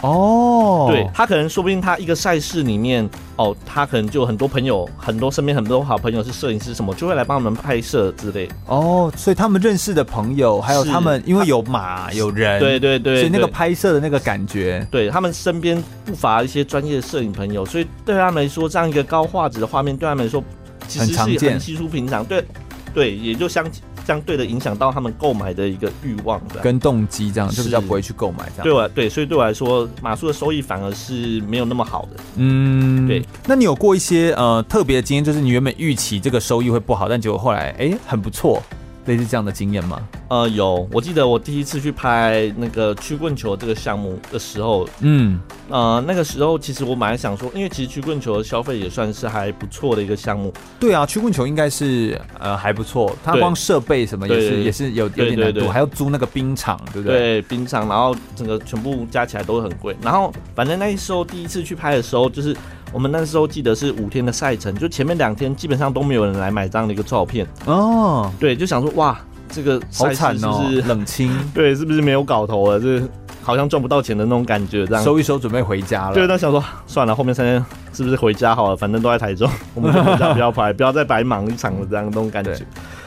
[0.02, 8.48] 哦，对，他可能说不定他一个赛事里面，哦，他可能就很多朋友，很多身边很多好朋友是摄影师什么，就会来帮我们拍摄之类。
[8.66, 20.44] 哦，所以他们认识的朋友，还有他们，因为有马有人，对对对，所以那个拍摄的那个感觉，对他们身边不乏一些专业的摄影朋友，所以对他们来说，这样一个高画质的画面，对他们来说
[20.86, 22.24] 其实是很稀疏平常。
[22.24, 22.44] 对
[22.92, 23.64] 对，也就相。
[24.06, 28.62] 相对的影响到他们购买的一个欲望的跟动机，这样就比较不会去购买这样。
[28.62, 32.22] 对我对，所以对我来说，马术的收益反而是没有那么好的。
[32.36, 33.22] 嗯，对。
[33.46, 38.62] 那你有过一些呃特别的经验，就是你原本预期这个收益会不好，但结果后来哎、欸、很不错。
[39.06, 40.00] 类似这样的经验吗？
[40.28, 50.52] 呃，有，我记得我第一次去拍那个曲棍球这个项目的时候，嗯，呃，那个时候其实我蛮想说，因为其实曲棍球的消费也算是还不错的一个项目。
[50.80, 57.18] 对啊，曲棍球应该是呃还不错，它光设备什么也是也是有有点难度，还要租那个冰场，对不对？
[57.18, 59.96] 对，冰场，然后整个全部加起来都很贵。
[60.02, 62.56] 然后反正那时候第一次去拍的时候，就是。
[62.92, 68.32] 我们那时候记得是五天的赛程，就前面两天基本上都没有人来买这样的一个照片哦。
[68.38, 69.18] 对，就想说哇，
[69.50, 71.30] 这个好惨是不是 冷清？
[71.52, 72.80] 对，是不是没有搞头了？
[72.80, 73.02] 这
[73.42, 76.14] 好像赚不到钱的那种感觉，这样收一收准备回家了。
[76.14, 78.76] 对，那想说算了，后面三天是不是回家好了？
[78.76, 82.56] 反正都在台中，我们就回家不要拍，不要再白忙一场了，这样那种感觉。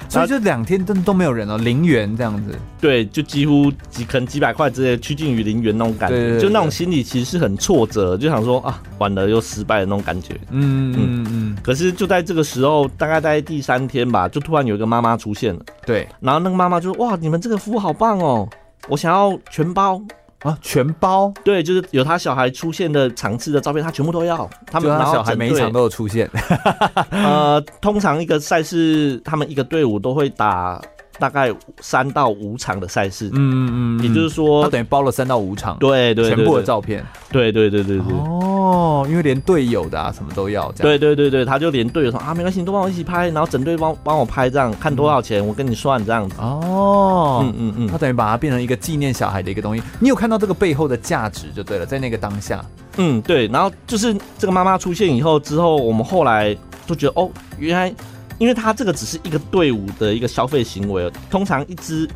[0.09, 2.57] 所以就两天都都没有人哦，零元这样子。
[2.81, 6.39] 对，就几乎几可能几百块之类，趋近于零元那种感觉。
[6.39, 10.33] 就那种心理其实是很挫折，就想说啊，完了又失败的那种感觉。
[10.49, 11.57] 嗯嗯嗯。
[11.61, 15.61] 可是就在这个时候，大概在第三天吧，就突然有一个妈妈出现了。
[15.85, 16.07] 对。
[16.19, 18.49] 然后那个妈妈就说：“哇，你们这个服务好棒哦，
[18.87, 20.01] 我想要全包。”
[20.39, 24.49] 啊，全包对，就是有他小孩出现的场次的照片，他全部都要。
[24.65, 26.29] 他们他小孩每一场都有出现。
[27.11, 30.81] 呃，通常一个赛事，他们一个队伍都会打。
[31.19, 38.05] 大概三到五场的赛事，嗯嗯嗯，也就是说，他等于包了三到五场，对对，全部的照片，对对对对对。
[38.17, 40.83] 哦，因为连队友的啊什么都要，这样。
[40.83, 46.35] 对对对对，他就连队友说啊，没关系，你都帮我一起拍，然后整队帮帮我拍，这样看多少钱，我跟你算这样子。
[46.39, 49.83] 哦，嗯嗯嗯，他等于把它变成一个纪念小孩的一个东西。
[49.99, 52.63] 你有看到这个背后的价值就对了，在那个当下。
[52.97, 53.47] 嗯，对。
[53.47, 56.55] 然后就是这个妈妈出现以后之后，我们后来
[56.87, 57.93] 都觉得哦，原来。
[58.39, 62.09] 因为它这个只是一个队伍的一个消费行为，通常一支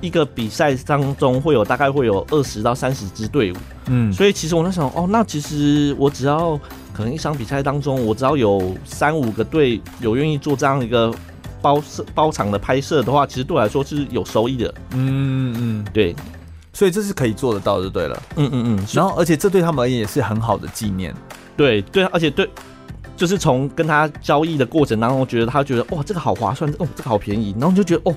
[0.00, 3.56] 一个比赛当中会有大概会有二十到三十支队伍，
[3.86, 6.58] 嗯，所以其实我在想，哦，那其实我只要
[6.92, 11.12] 可能一场比赛当中，我只要有三五个队有愿意做这样一个
[11.60, 16.14] 包摄包场的拍摄的话，其实对我来说是有收益的，嗯嗯，对，
[16.72, 21.14] 所以这是可以做得到就对了，嗯嗯嗯，然后而且这对他们而言也是很好的纪念，
[21.56, 22.48] 对对，而且对。
[23.16, 28.14] 就是从跟他交易的过程当中，觉得他觉得哇，这个好划算，哦，这个好便宜，然后你就觉得哦，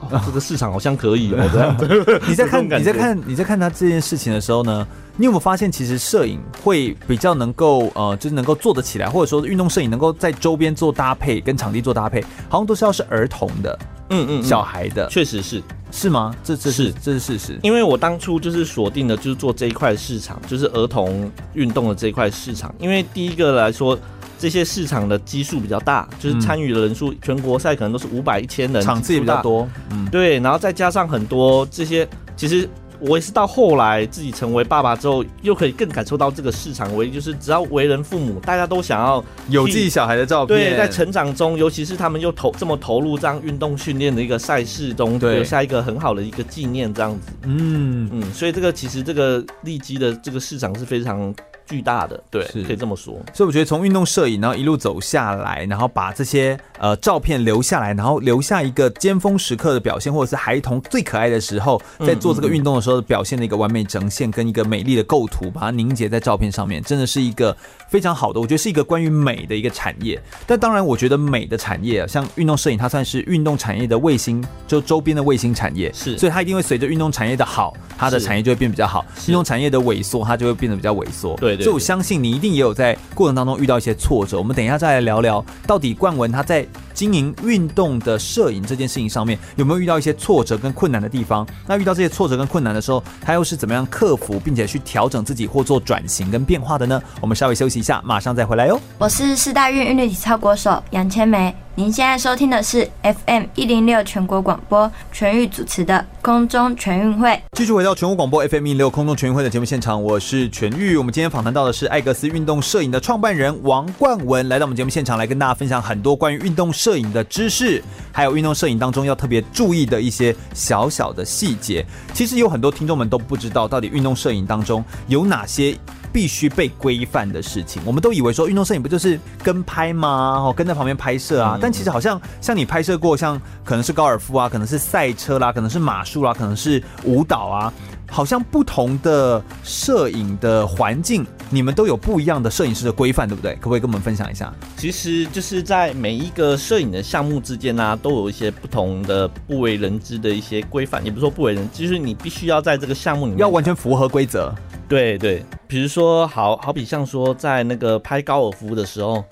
[0.00, 1.76] 哦，这个市场好像可以哦，这样。
[2.28, 13.78] 你在看你在看你在看他这件事情的时候呢，你有没有发现，其实摄影会比较能够呃，就是能够做得起来，或者说运动摄影能够在周边做搭配，跟场地做搭配，好像都是要是儿童的，
[14.10, 16.34] 嗯嗯，小孩的，确实是是吗？
[16.42, 23.98] 这这是这是事实，因为我当初就是锁定的就是做这一块市场，就是儿童运动的这一块市场，因为第一个来说。
[24.38, 29.68] 这些市场的基数比较大，就是参与的人数，全国赛可能都是五百、一千人，场次也比较多。
[29.90, 32.68] 嗯，对，然后再加上很多这些，其实
[33.00, 40.58] 我也是到后来自己成为爸爸之后，又可以更感受到这个市场，唯一就是只要为人父母，大家都想要有自己小孩的照片。
[40.58, 47.32] 对，在成长中，尤其是他们又投这么投入这样运动训练的一个赛事中，留下一个很好的一个纪念，这样子。
[47.44, 51.34] 嗯嗯，所以这个其实这个利基的这个市场是非常。
[51.68, 53.12] 巨大的，对，是可以这么说。
[53.34, 67.54] 所以我觉得从运动摄影，然后一路走下来，然后把这些呃照片留下来，然后留下一个尖峰时刻的表现，或者是孩童最可爱的时候，在做这个运动的时候表现的一个完美呈现，跟一个美丽的构图，把它凝结在照片上面，真的是一个
[67.88, 68.40] 非常好的。
[68.40, 70.20] 我觉得是一个关于美的一个产业。
[70.46, 75.92] 但当然，我觉得美的产业啊，像运动摄影，它算是运动产业的卫星，就周边的卫星产业。
[75.92, 81.36] 是，所以它一定会随着运动产业的好，它的产业就会变比较好；运动产业的萎缩，它就会变得比较萎缩。
[81.36, 81.56] 对。
[81.56, 84.38] 对，所以我相信你一定也有在过程当中遇到一些挫折。
[84.38, 86.64] 我们等一下再来聊聊，到底冠文他在
[86.98, 91.46] 经营运动的摄影这件事情上面有没有遇到一些挫折跟困难的地方？
[91.64, 97.00] 那遇到这些挫折跟困难的时候，他又是怎么样克服，并且去调整自己或做转型跟变化的呢？
[97.20, 98.80] 我们稍微休息一下，马上再回来哟。
[98.98, 101.54] 我是四大运韵律体操国手杨千梅。
[101.78, 107.40] 您现在收听的是 FM 一零六全国广播全域主持的空中全运会。
[107.52, 110.96] 继续回到全国广播 FM 一零六空中全运会的节目现场，我是全域。
[110.96, 121.86] 我们今天访谈到的是艾格斯运动摄影的创办人王冠文，来到我们节目现场来跟大家分享很多关于运动摄影的知识，还有运动摄影当中要特别注意的一些小小的细节。
[122.12, 125.78] 其实有很多听众们都不知道，到底运动摄影当中有哪些。
[126.18, 130.42] 必须被规范的事情，我们都以为说运动摄影不就是跟拍吗？
[130.48, 131.56] 哦，跟在旁边拍摄啊。
[131.62, 137.72] 但其实好像像你拍摄过，像可能是高尔夫啊，可能是赛车啦，可能是马术啦，可能是舞蹈啊，
[138.10, 143.54] 好像不同的摄影的环境，你们都有不一样的摄影师的规范，对不对？
[143.56, 144.52] 可不可以跟我们分享一下？
[144.76, 154.52] 其实就是在每一个摄影的项目之间呢、啊，都有一些不同的不为人知的一些规范，也不是说不为人知，就是你必须要在这个项目里面要完全符合规则。
[154.88, 159.22] 对对，比如说，好好比像说，在那个拍高尔夫的时候，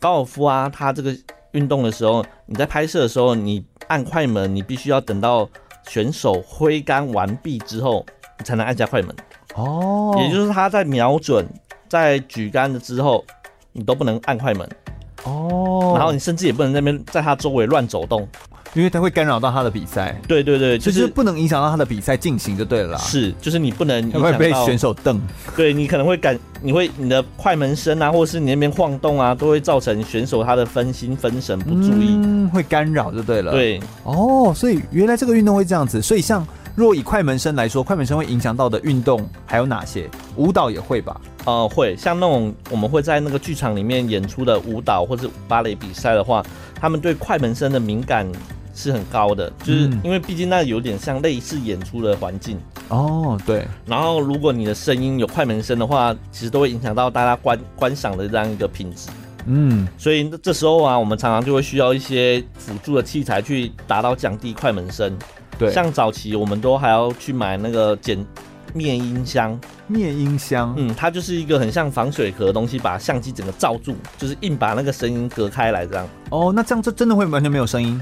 [0.00, 1.14] 高尔夫啊，它这个
[1.52, 5.46] 运动的时候，你在拍摄的时候，你按快门，你必须要等到
[5.86, 9.14] 选手挥杆完毕之后，你才能按下快门。
[9.54, 11.46] 哦，也就是他在瞄准、
[11.88, 13.24] 在举杆的之后，
[13.72, 14.68] 你都不能按快门。
[15.24, 18.28] 哦，然后你甚至也不能在那边在他周围乱走动。
[18.74, 22.98] 因为他会干扰到他的比赛，对对对，就是不能影响到他的比赛进行就对了啦。
[22.98, 25.20] 是，就是你不能会被选手瞪，
[25.54, 33.52] 对你可能会感，你会你的快门声啊，或者是你那边晃动啊，都会造成选手他的分心分神不注意，嗯，会干扰就对了。
[33.52, 36.42] 对，哦，所以原来这个运动会这样子，所以像
[36.74, 40.08] 若以快门声来说，快门声会影响到的运动还有哪些？
[40.36, 41.20] 舞蹈也会吧？
[41.44, 46.44] 呃，会，像那种我们会在那个剧场里面演出的舞蹈或者芭蕾比赛的话，
[46.80, 48.30] 他们对快门声的敏感。
[48.74, 52.58] 是很高的，就是因为毕竟那有点像类似演出的环境
[52.88, 53.68] 哦，对。
[53.84, 59.10] 然后如果你的声音有快门声的话，其实都会影响到大家观观赏的这样一个品质。
[59.44, 65.14] 嗯，所以这时候啊，我们常常就会需要一些辅助的器材去达到降低快门声。
[65.62, 68.24] 对，像早期我们都还要去买那个剪
[68.74, 69.58] 面音箱。
[69.88, 76.08] 面音箱，嗯，它就是一个很像防水壳的东西，把相机整个罩住，就是硬把那个声音隔开来这样。
[76.30, 78.00] 哦，那这样这真的会完全没有声音？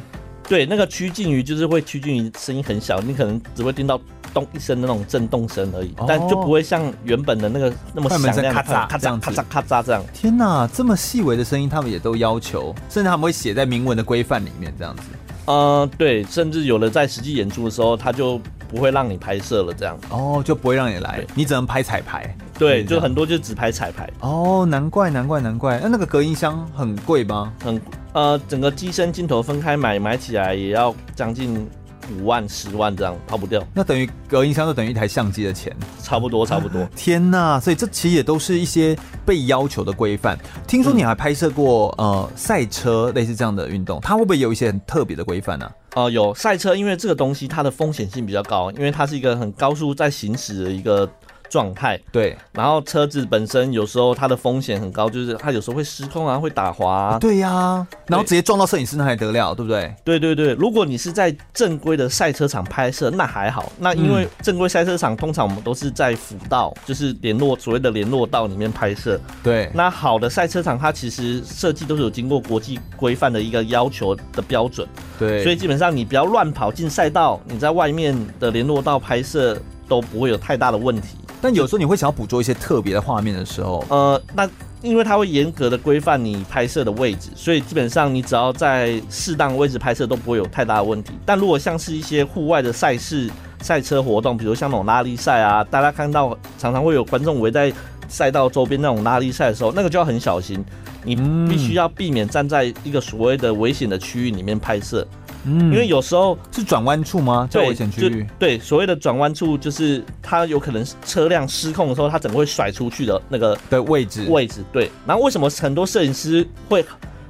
[0.49, 4.01] 对，那个趋近于就是会趋近于声音很小，你可能只会听到
[4.33, 10.05] 咚一声那种震动声而已，哦，但就不会像原本的那个那么响亮，咔嚓咔嚓咔嚓咔嚓这样。
[10.12, 15.03] 天哪，这么细微的声音，他们也都要求，甚至他们会写在明文的规范里面这样子。
[15.50, 19.98] 呃，对，甚至有的在实际演出的时候，他就不会让你拍摄了，这样。
[20.08, 22.32] 哦，就不会让你来，你只能拍彩排。
[22.56, 24.08] 对，就很多就只拍彩排。
[24.20, 25.80] 哦，难怪难怪难怪。
[25.82, 27.52] 那那个隔音箱很贵吗？
[27.64, 27.80] 很。
[28.12, 31.66] 呃，整个机身镜头分开买，买起来也要将近
[32.11, 33.62] 五万、十万这样，跑不掉。
[33.75, 36.85] 那等于隔音箱就等于一台相机的钱，差不多，差不多。
[36.96, 40.38] 天呐，所以这其实也都是一些被要求的规范。
[40.66, 45.70] 听说你还拍摄过、嗯、呃赛车类似这样的运动，它会不会有一些很特别的规范呢？
[45.94, 51.09] 哦、呃，有赛车，因为这个东西它的风险性比较高，因为它是一个很高速在行驶的一个。
[51.50, 57.18] 状态对，然后车子本身有时候它的风险很高，就是它有时候会失控啊，会打滑啊。
[57.18, 59.92] 对呀、啊，然后直接撞到摄影师那还得了，对不对？
[60.04, 63.70] 对对对，如果你是在正规的赛车场拍摄，那还好。
[63.78, 69.20] 那因为正规赛车场通常我们都是在辅道，就是联络所谓的联络道里面拍摄。
[69.42, 74.86] 对，那好的赛车场它其实设计都是有经过国际规范的一个要求的标准。
[75.18, 81.16] 对，所以基本上你不要乱跑进赛道，你在外面的联络道拍摄都不会有太大的问题。
[81.40, 84.48] 但有时候你会想要捕捉一些特别的画面的时候，呃，那
[84.83, 91.12] 因为它会严格的规范你拍摄的位置，所以基本上你只要在适当位置拍摄都不会有太大的问题。
[91.24, 97.72] 但如果像是一些户外的赛事、赛车活动，比如像那种拉力赛啊，大家看到常常会有观众围在
[98.09, 100.64] 赛道周边那种拉力赛的时候，那个就要很小心，
[101.05, 101.14] 你
[101.48, 105.07] 必须要避免站在一个所谓的危险的区域里面拍摄。
[105.11, 107.48] 嗯，因为有时候是转弯处吗？
[107.50, 108.26] 在危险区域。
[108.38, 114.26] 对，所谓的转弯处就是它有可能车辆失控的时候，它整个会甩出去的那个的位置。
[114.29, 114.90] 位置对。
[115.07, 116.85] 然后为什么很多摄影师会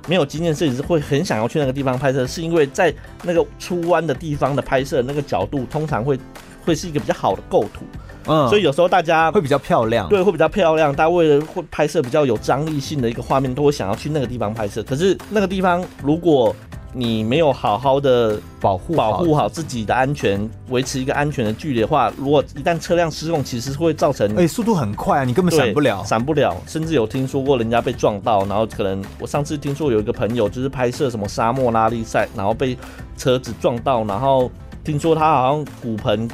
[0.08, 0.54] 没有经验？
[0.54, 2.92] 摄影师会很想要去那个地方拍摄，是因为在
[3.22, 6.18] 那个出弯的地方的拍摄，那个角度通常会
[6.64, 7.84] 会是一个比较好的构图。
[8.26, 10.94] 嗯，所以有时候大家会比较漂亮，对，会比较漂亮。
[10.94, 14.82] 大家为了会拍摄比较有张力性的一个画面，都会想要去那个地方拍摄。
[14.82, 16.54] 可是那个地方如果
[16.92, 32.76] 你没有好好的保护保护好自己的安全，维持一个安全的距离的话，如果一旦车辆失控，其实会造成，哎，速度很快啊，你根本闪不了，闪不了，甚至有听说过人家被撞到，然后可能我上次听说有一个朋友就是拍摄什么沙漠拉力赛，然后被
[33.16, 34.50] 车子撞到，然后
[34.82, 36.28] 听说他好像骨盆。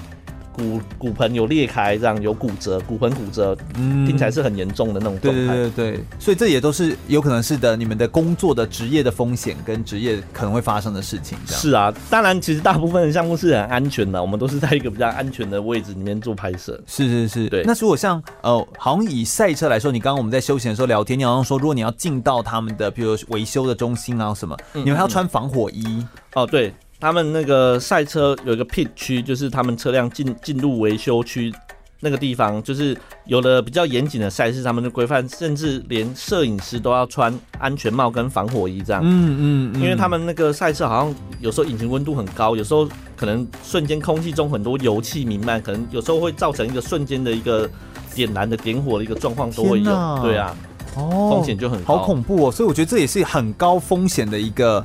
[0.57, 5.47] 骨骨盆有裂开，这样有骨折，骨盆骨折，嗯，听起来是很严重的那种状态。
[5.47, 11.37] 对对对对，所以这也都是有可能是的，你们的工作的职业的风险跟职业可能会发生的事情。
[11.47, 16.81] 是啊，当然，其实大部分的项目是很安全的，我们都是在一个比较安全的位置里面做拍摄。
[16.87, 17.63] 是是是，对。
[17.65, 26.07] 那如果像呃，好像以赛车来说，你刚刚我们在休闲的时候聊天，你好像说，如果你要进到他们的，比如维修的中心啊什么，你们还要穿防火衣。
[26.35, 26.73] 哦，对。
[26.99, 31.53] 他们那个赛车有一个 pit 区，就是他们车辆进进入维修区
[32.01, 39.03] 那个地方，就是有了比较严谨的赛事，他们的规范，甚至连摄影师都要穿安全帽跟防火衣这样。
[39.05, 47.68] 嗯嗯，嗯，因为他们那个赛车好像有时候引擎温度很高，有时候可能瞬间空气中很多油气弥漫，可能有时候会造成一个瞬间的一个
[48.14, 50.20] 点燃的点火的一个状况都会有。
[50.22, 50.57] 对啊，
[50.97, 52.53] 哦，风险就很高，好恐怖哦。
[52.53, 54.84] 所以我觉得这也是很高风险的一个。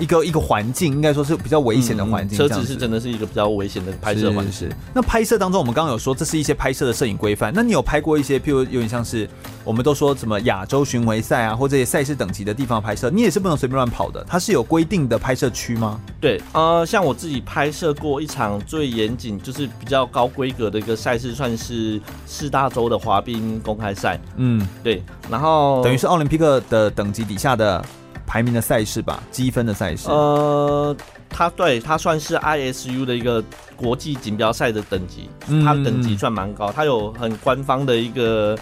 [0.00, 4.68] 一个一个环境应该说是比较危险的环境，车子是真的是一个比较危险的拍摄环境。
[4.94, 7.52] 那拍摄当中，我们刚刚有说这是一些拍摄的摄影规范。
[7.54, 9.28] 那你有拍过一些，譬如有点像是
[9.62, 14.24] 我们都说什么亚洲巡回赛啊，或这些赛事等级的地方拍摄，你也是不能随便乱跑的。
[14.26, 16.00] 它是有规定的拍摄区吗？
[16.20, 24.18] 对，呃，像我自己拍摄过一场最严谨，就是比较高规格的一个赛事，算是四大洲的滑冰公开赛。
[24.36, 27.84] 嗯，对，然后等于是奥林匹克的等级底下的。
[28.30, 30.08] 排名的赛事吧，积分的赛事。
[30.08, 30.96] 呃，
[31.28, 33.42] 它对它算是 ISU 的一个
[33.74, 38.56] 国际锦标赛的等级，嗯、它等级算蛮高，它有很官方的一个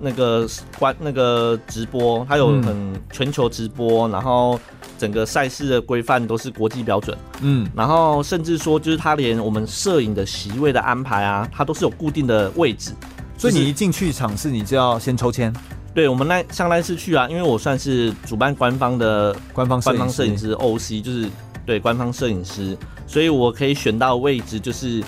[0.00, 0.48] 那个
[0.78, 2.74] 官那个直播，它有很
[3.12, 4.58] 全球直播，嗯、然后
[4.96, 7.14] 整个赛事的规范都是国际标准。
[7.42, 12.92] 嗯，然后甚至说就是它连我们摄影的席位的安排啊，它都是有固定的位置，
[13.36, 15.52] 所以你一进去场次，你就要先抽签。
[16.00, 21.28] 对，我们那上那次去啊，因为我算是主办官方的官方官方摄影师 OC，就是
[21.66, 22.74] 对官方摄影师，
[23.06, 25.04] 所以我可以选到位置就是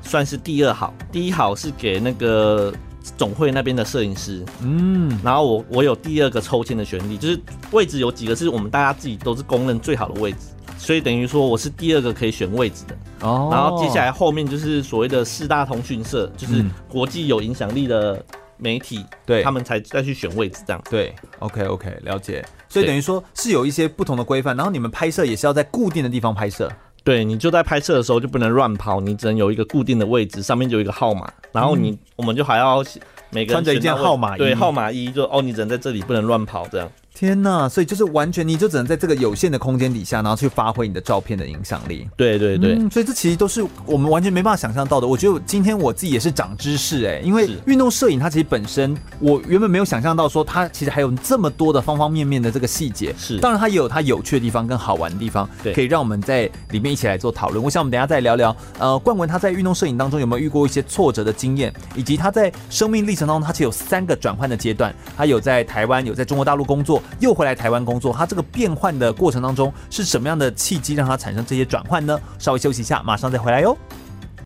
[0.00, 2.72] 算是第二好，第一好是给那个
[3.18, 7.38] 总会那边的摄影师，嗯，然后我我有第二个抽签的权利，就是
[7.70, 10.38] 位置有几个是我们大家自己都是公认最好的位置，
[10.78, 12.96] 所以等于说我是第二个可以选位置的，
[13.28, 18.24] 哦，然后接下来后面就是所谓的四大通讯社，就是国际有影响力的。
[18.60, 22.44] 媒体对他们才再去选位置，这样对，OK OK，了解。
[22.68, 26.70] 所以等于说是有一些不同的规范，然后你们拍摄也是要在固定的地方拍摄。
[27.02, 32.84] 对，你就在拍摄的时候就不能乱跑，你只能有一个固定的位置，上面就有一个号码，然后你、嗯、我们就还要
[33.30, 36.90] 每个人穿着一件号码衣，对，号码衣就哦，你只能在这里，不能乱跑，这样。
[37.12, 42.08] 天呐，所以就是完全，你就只能在这个有限的空间底下，然后去发挥你的照片的影响力。
[42.16, 45.06] 对对对、嗯，所以这其实都是我们完全没办法想象到的。
[45.06, 53.14] 我觉得今天我自己也是长知识哎，因为运动摄影它其实本身，我原本没有想象到说它其实还有这么多的方方面面的这个细节。
[53.18, 57.62] 是，当然它也有它有趣的地方跟好玩的地方，对，可以让我们在里面一起来做讨论。
[57.62, 67.80] 我想我们等一下再聊聊，呃，冠文他在运动摄影当中有没有遇过一些挫折的经验，以及他在生命历程当中，他其实有三个转换的阶段，他有在台湾，有在中国大陆工作，又回来台湾。
[67.80, 72.20] 工作，他这个变换的过程当中是什么样的契机让他产生这些转换呢？
[72.38, 73.74] 稍微休息一下，马上再回来哟。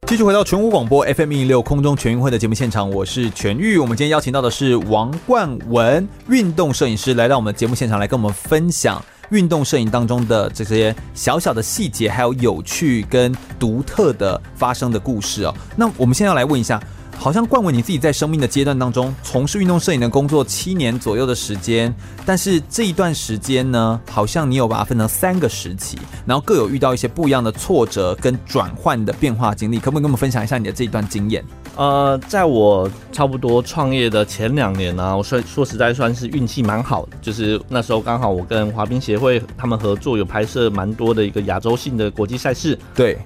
[0.07, 3.76] 继续回到全国广播 FM 一六空中全运会的节目现场，我是全玉。
[3.76, 15.55] 我们今天邀请到的是王冠文，运动摄影师，来到我们节目现场来跟我们分享运动摄影当中的这些小小的细节，还有有趣跟独特的发生的故事哦。
[15.74, 16.80] 那我们现在要来问一下。
[17.18, 21.94] 好像冠文你自己在生命的阶段当中从事运动摄影的工作七年左右的时间，
[22.26, 31.42] 但是这一段时间呢，好像你有把它分成三个时期，然后各有遇到一些不一样的挫折跟转换的变化经历，可不可以跟我们分享一下你的这一段经验？
[31.76, 43.18] 呃，在我差不多创业的前两年呢、啊，我说说实在算是运气蛮好的，就是那时候刚好我跟滑冰协会他们合作，有拍摄蛮多的一个亚洲性的国际赛事，对。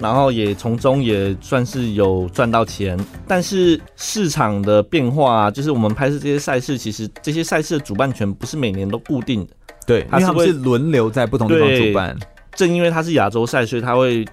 [0.00, 9.52] 然后也从中也算是有赚到钱，但是市场的变化，就是我们拍摄这些赛事，其实这些赛事的主办权不是每年都固定的，
[9.86, 12.16] 对，它是会轮流在不同地方主办。
[12.54, 14.24] 正因为它是亚洲赛，所以它会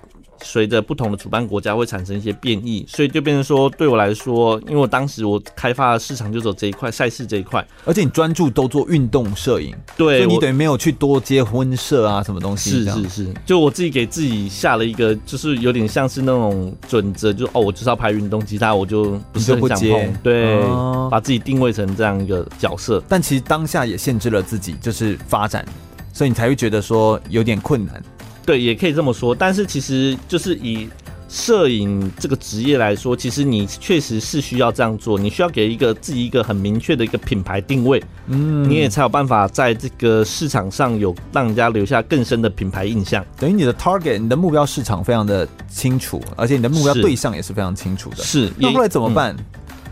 [0.41, 12.69] 随着不同的主办国家会产生一些变异，所以就变成说，对我来说，因为我当时我开发的市场就走这一块赛事这一块，而且你专注都做运动摄影，对，所以你等于没有去多接婚摄啊什么东西。
[12.69, 23.01] 是是是，就我自己给自己下了一个，就是有点像是那种准则，就哦，我就是要拍运动，其他我就不是很想碰，对，哦、把自己定位成这样一个角色。
[23.07, 25.65] 但其实当下也限制了自己，就是发展，
[26.13, 28.03] 所以你才会觉得说有点困难。
[28.45, 30.87] 对，也可以这么说，但是其实就是以
[31.27, 43.25] 摄影这个职业来说，其实你确实是需要这样做，你需要给一个自己一个很明确的一个品牌定位，嗯，你也才有办法在这个市场上有让人家留下更深的品牌印象。
[43.39, 48.17] 等于你的 target，你的目标市场非常的清楚，而且你的目标对象也是非常清楚的。
[48.17, 49.35] 是，那后来怎么办？
[49.35, 49.45] 嗯、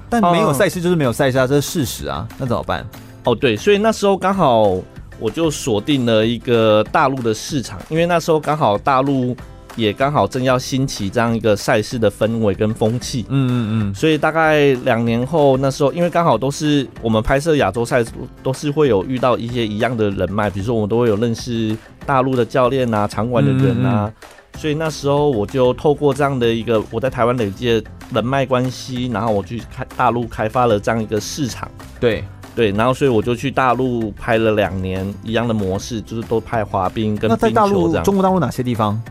[0.09, 2.87] 但没有赛事就是没有赛事啊，这是事实啊，那怎么办？
[3.23, 4.79] 哦，对，所以那时候刚好。
[5.23, 9.33] 我就锁定了一个大陆的市场，因为那时候刚好大陆
[9.77, 18.03] 也刚好正要兴起这样一个赛事的氛围跟风气，嗯嗯嗯，所以大概两年后，那时候因为刚好都是我们拍摄亚洲赛，
[18.43, 21.73] 都是会有遇到一些一样的人脉，比如说我们都会有认识
[22.05, 32.21] 大陆的教练啊、场馆的人啊，嗯嗯，所以那时候我就透过这样的一个我在台湾累积的人脉关系，然后我去开大陆开发了这样一个市场，对。
[32.55, 37.49] 对，然后所以我就去大陆拍了两年一样的模式，就是都拍滑冰跟冰球这样。
[37.49, 39.01] 那在大陆，中国大陆哪些地方？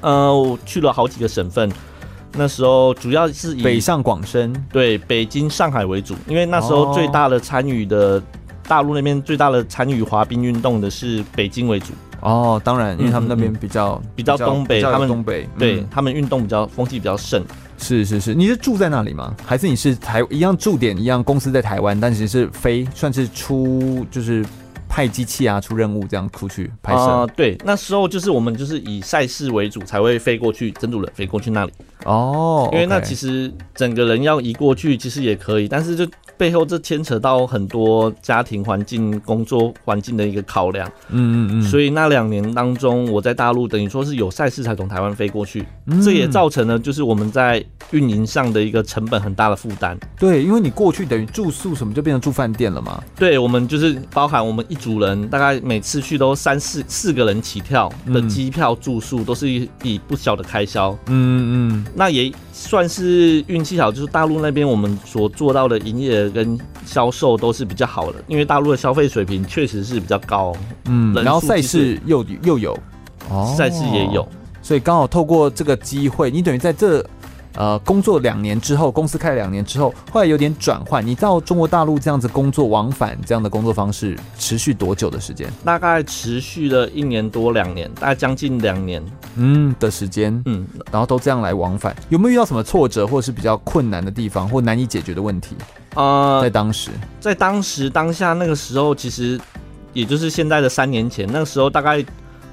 [0.00, 1.70] 呃，我去了好几个省份。
[2.38, 8.22] 那时候主要是以北上广深，对，北京、上海为主，因为那时候最大的参与的、哦、
[8.68, 11.94] 大陆那边最大的参与滑冰运动的是北京为主。
[12.20, 17.42] 哦，当然，因为他们那边比较、嗯、比较东北，他们东北，对、嗯、他们运动比较风气比较盛。
[17.78, 19.34] 是是是，你是住在那里吗？
[19.44, 24.44] 还是你是台一样驻点一样公司在台湾，但其实是飞算是出就是
[24.96, 27.00] 派机器啊出任务这样出去拍摄？
[27.00, 31.72] 啊、呃，对，那时候就是我们就是以赛事为主才会飞过去，真主人飞过去那里。
[32.06, 36.08] 哦，因为那其实整个人要移过去其实也可以，但是就。
[36.38, 49.98] 背后这牵扯到很多家庭环境、工作环境的一个考量，嗯嗯嗯，所以那两年当中，我在大陆等于说是有赛事才从台湾飞过去，嗯，这也造成了就是我们在运营上的一个成本很大的负担。
[50.18, 53.02] 对，因为你过去等于住宿什么就变成住饭店了嘛。
[53.18, 60.96] 对，我们就是包含我们一组人，大概每次去都三四四个人起跳的机票、住宿都是一笔不小的开销。
[61.06, 66.36] 嗯嗯，那也算是运气好，就是大陆那边我们所做到的营业额。
[66.36, 72.78] 跟销售都是比较好的，因为大陆的消费水平确实是比较高，嗯，然后赛事又又有，
[73.30, 74.28] 哦，赛事也有，
[74.60, 77.02] 所以刚好透过这个机会，你等于在这
[77.56, 85.50] 呃工作两年之后，公司开了两年之后，后来有点转换，你到中国大陆这样子工作往返这样的工作方式持续多久的时间？
[85.64, 89.02] 大概持续了一年多两年，大概将近两年，
[89.36, 95.56] 嗯的时间，嗯，然后都这样来往返，有没有遇到什么挫折或是比较困难的地方或难以解决的问题？
[95.94, 99.40] 呃，在当时，在当时当下那个时候，其实
[99.94, 102.04] 也就是现在的三年前，那个时候大概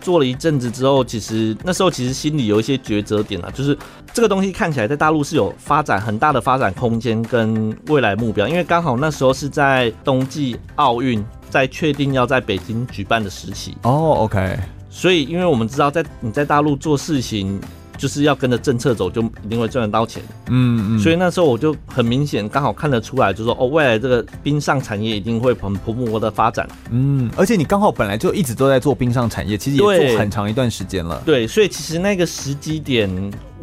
[0.04, 3.76] 做了一阵子之后，其实那时候其实心里有一些抉择点啊，就是
[4.14, 13.78] 这个东西看起来在大陆是有发展很大的发展空间跟未来目标，因为刚好那时候是在冬季奥运在确定要在北京举办的时期。
[13.84, 17.60] 哦，OK，所以因为我们知道在你在大陆做事情。
[17.98, 20.22] 就是要跟着政策走，就一定会赚得到钱。
[20.50, 26.68] 嗯嗯，所以那时候我就很明显，刚好看得出来，就说哦，未来这个冰上产业一定会很蓬勃的发展。
[26.92, 31.22] 嗯，而且你刚好本来就一直都在做冰上产业，其实也做很长一段时间了。
[31.26, 33.10] 对，所以其实那个时机点，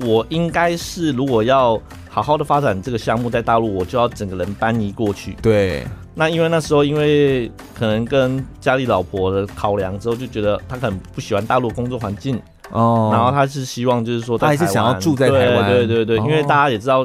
[0.00, 5.36] 我应该是如果要好好的发展这个项目在大陆，我就要整个人搬移过去。
[5.42, 12.40] 对，那因为那时候因为可能跟家里老婆的考量之后，就觉得他可能不喜欢大陆工作环境。
[12.70, 17.04] 哦，然后他是希望就是说，他还是想要住在台湾，对对对，因为大家也知道，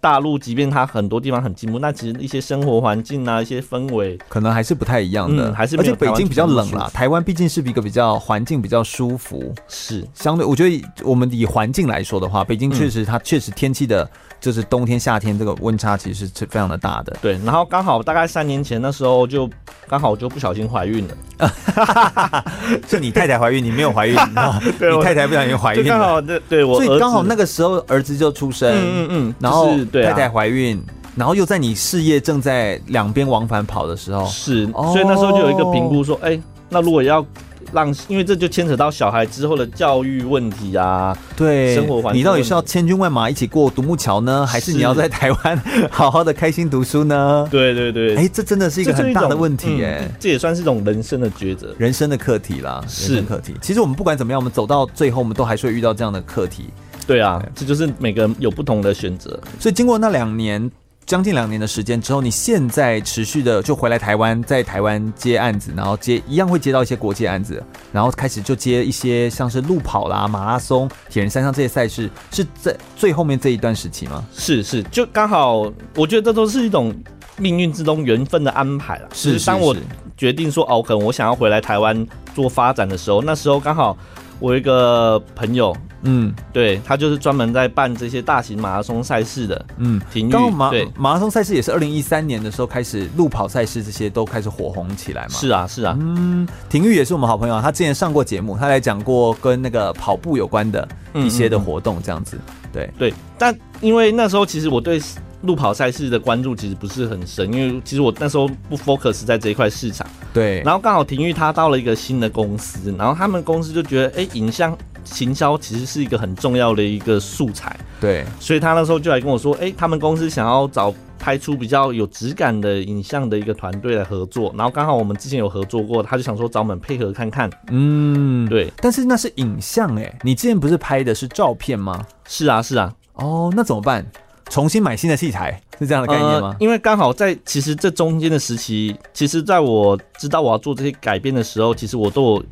[0.00, 10.06] 大陆即便它很多地方很进步，那其实一些生活环境啊，一些氛围可能还是不太一样的，还是而且北京比较冷啦，台湾毕竟是一个比较环境比较舒服，是。
[10.14, 14.08] 相对，我觉得我们以环境来说的话，北京确实它确实天气的。
[14.40, 17.14] 就是冬天夏天这个温差其实是非常的大的。
[17.20, 19.46] 对，然后刚好大概三年前那时候就
[19.86, 21.14] 刚好就不小心怀孕了，
[22.88, 30.82] 就你太太怀孕，你没有怀孕，你太太不小心怀孕，刚好对对我，所以刚好那个时候儿子就出生，嗯嗯，然后太太怀孕，
[31.16, 37.24] 然后又在你事业正在两边往返跑的时候，是，所以那时候就有一个评估说，哎，那如果要。
[37.72, 47.46] 让，因为这就牵扯到小孩之后的教育问题啊，对，生活环境，你到底是要千军万马一起过独木桥呢，还是你要在台湾好好的开心读书呢？
[47.48, 53.54] 对对对，哎，这真的是一个很大的问题哎、嗯，这也算是一种人生的抉择，人生的课题啦，是课题。
[53.60, 56.70] 其实我们不管怎么样，我们走到最后，我们都还是会遇到这样的课题。
[57.06, 59.38] 对啊，这就是每个人有不同的选择。
[59.58, 60.70] 所以经过那两年。
[61.06, 74.24] 将近两年的时间之后，你现在持续的就回来台湾，在台湾接案子，然后接一样会接到一些国际案子，然后开始就接一些像是路跑啦、马拉松、铁人三项这些赛事，是在最后面这一段时期吗？
[74.32, 75.62] 是是，就刚好，
[75.96, 76.94] 我觉得这都是一种
[77.38, 79.08] 命运之中缘分的安排了。
[79.12, 79.74] 是，是，当我
[80.16, 83.98] 决定说哦，可能我想要回来台湾做发展的时候，那时候刚好
[84.38, 85.76] 我一个朋友。
[86.02, 89.66] 嗯，对，他就是专门在办这些大型马拉松赛事的。
[89.76, 95.28] 嗯，体育马对马拉松赛事也是二零一三年的时候开始，路跑赛事这些都开始火红起来嘛。
[95.28, 95.96] 是啊，是啊。
[96.00, 102.38] 嗯，廷玉也是我们好朋友，他之前上过节目，他来讲过跟那个跑步有关的一些的活动，这样子。
[102.72, 105.00] 对对，但因为那时候其实我对
[105.42, 110.06] 路跑赛事的关注其实不是很深，因为其实我那时候不 focus 在这一块市场。
[110.32, 110.62] 对。
[110.62, 114.76] 然后刚好廷玉他到了一个新的公司，然后他们公司就觉得，哎，影像。
[115.04, 132.04] 行销其实是一个很重要的一个素材，对，所以他那时候就来跟我说，哎、欸，他们公司想要找拍出比较有质感的影像的一个团队来合作，然后刚好我们之前有合作过，他就想说找我们配合看看，嗯，对，但是那是影像哎、欸，你之前不是拍的是照片吗？
[132.26, 134.06] 是啊，是啊，哦，那怎么办？
[134.48, 136.48] 重新买新的器材是这样的概念吗？
[136.48, 142.44] 呃、因为刚好在其实这中间的时期，其实在我知道我要做这些改变的时候，其实我都有。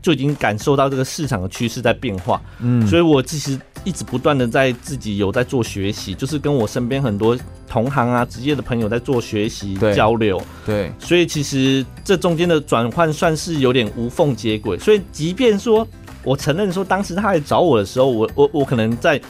[0.00, 7.36] 就已经感受到这个市场的趋势在变化，嗯，所以我其实一直不断的在自己有在做学习，就是跟我身边很多
[7.68, 14.78] 同行啊、职业的朋友在做学习交流，对，所以其实这中间的转换算是有点无缝接轨。
[14.78, 15.86] 所以即便说
[16.22, 19.20] 我承认说当时他来找我的时候，我我我可能在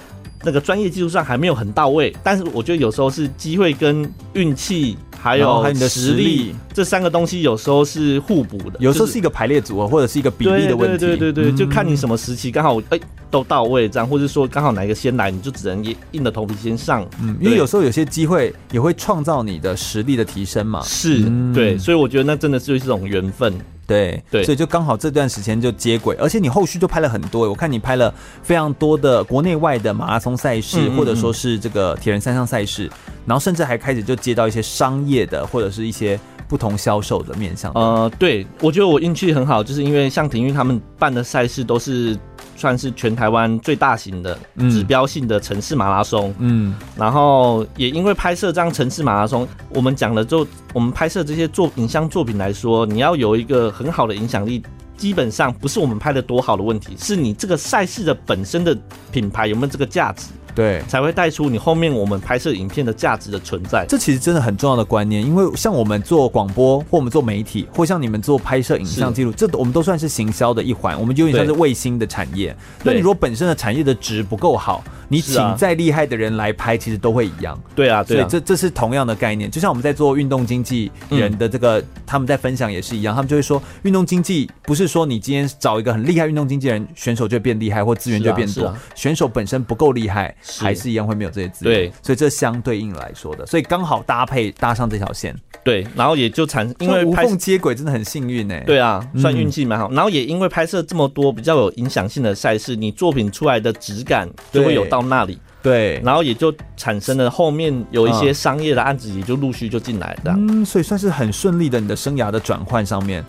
[0.45, 4.97] 那个专业技术上还没有很到位，但是我觉得有时候是机会跟运气。
[5.21, 10.99] 还有还有你的实力，这三个东西有时候是互补的，有时候是一个排列组合，或者是一个比例的问题。
[10.99, 13.01] 对对对对，就看你什么时期刚好哎
[13.31, 17.05] 都到位这样，或者说刚好哪一个先来，你就只能硬硬着头皮先上。
[17.21, 20.81] 嗯，因为有时候有些机会也会创造你的实力的提升嘛。
[20.83, 23.53] 是，对，所以我觉得那真的是一种缘分。
[23.89, 32.89] 对对，所以就刚好这段时间就接轨，而且你后续就拍了很多，我看你拍了非常多的国内外的马拉松赛事，嗯嗯嗯或者说是这个铁人三项赛事，
[33.27, 37.73] 然后甚至还开始就接到一些商业的或者是一些不同销售的面向。
[37.75, 42.17] 呃，对，我觉得我运气很好，就是因为像廷玉他们办的赛事都是。
[42.59, 44.37] 算是全台湾最大型的
[44.69, 50.45] 指标性的城市马拉松，嗯，然后也因为拍摄这样城市马拉松，我们讲了之后，
[50.75, 54.61] 我们拍摄这些作影像作品来说，你要有一个很好的影响力，
[54.97, 58.77] 基本上不是我们拍的多好的问题，是你这个赛事的本身的
[59.13, 60.27] 品牌有没有这个价值。
[60.59, 63.87] 对，才会带出你后面我们拍摄影片的价值的存在。
[63.89, 72.57] 这其实真的很重要的观念，因为像我们做广播，或我们做媒体，或像你们做拍摄影像记录，这我们都算是行销的一环，我们就有点像是卫星的产业。
[72.83, 77.57] 那你如果本身的产业的值不够好，你请再厉害的人来拍，其实都会一样。
[77.77, 79.49] 对啊，对啊，所以这这是同样的概念。
[79.49, 88.75] 就像我们在做运动经纪人的这个，他们在分享也是一样，他们就会说，运动经纪不是说你今天找一个很厉害运动经纪人，选手就变厉害，或资源就变多。
[88.97, 91.29] 选手本身不够厉害，还是一样会没有。
[91.31, 98.59] 这些资源，对，所以这相对应来说的，所以刚好搭配搭上这条线，对，然后也就产，因为无缝接轨真的很幸运呢。
[98.65, 99.91] 对啊，算运气蛮好。
[99.93, 113.23] 然后也因为拍摄这么多比较有影响性的赛事，你作品出来的质感就会有到那里，对，然后也就产生了后面有一些商业的案子，也就陆续就进来这样，嗯，所以算是很顺利的，你的生涯的转换上面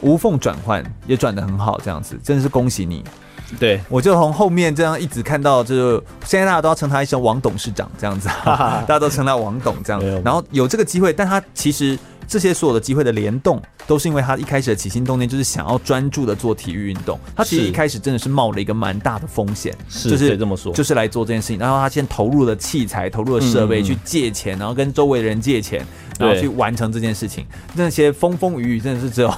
[0.00, 3.04] 无缝转换也转的很好，这样子真的是恭喜你。
[3.58, 10.02] 对，我就从后面这样一直看到，就是现在大家都要称他一声王董事长这样子， 大家都称他王董这样。
[10.24, 17.18] 然后有这个机会，但他其实这些所有的机会的联动，都是因为他一开始的起心动念就是想要专注的做体育运动。
[17.36, 21.58] 他其实一开始真的是冒了一个蛮大的风险，就是这么说，就是来做这件事情。
[21.58, 25.84] 然后他先投入了器材，投入了设备，去借钱，然后跟周围的人借钱。
[26.16, 27.44] 然后去完成这件事情，
[27.74, 29.34] 那些风风雨雨真的是只有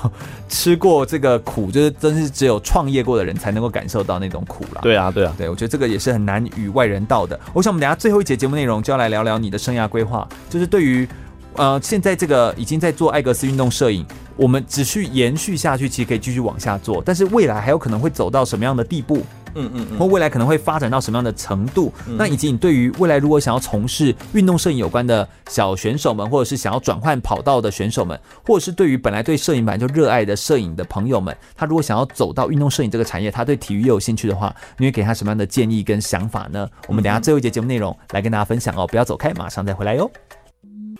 [0.47, 4.80] 吃过这个苦，就是真是只有创业过的人才能够感受到那种苦了。
[4.82, 7.41] 对啊，对啊，对，我觉得这个也是很难与外人道的。
[7.55, 11.09] 我想我们等下最后一节节目内容就要来聊聊你的生涯规划，就是对于
[11.57, 14.05] 呃现在这个已经在做艾格斯运动摄影，
[14.37, 19.23] 我们只需延续下去，其实可以继续往下做，但是未来还有可能会走到什么样的地步？
[19.59, 21.91] 嗯嗯嗯，或未来可能会发展到什么样的程度？
[22.07, 36.69] 嗯、那以及你对于未来如果想要从事运动摄影有关的小选手们，或者是想要转换跑道的选手们，或者是对于本来对摄影本来就热爱的摄影的朋友们，他如果想要走到运动摄影这个产业，他对体育也有兴趣的话，你会给他什么样的建议跟想法呢？
[36.87, 40.11] 我们等下最后一节节目内容来跟大家分享哦，不要走开，马上再回来哟。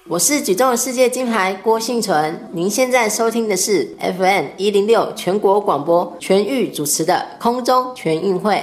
[0.09, 8.63] 我是举重世界金牌郭信淳，您现在收听的是 FM 一零六全国广播全域主持的空中全运会。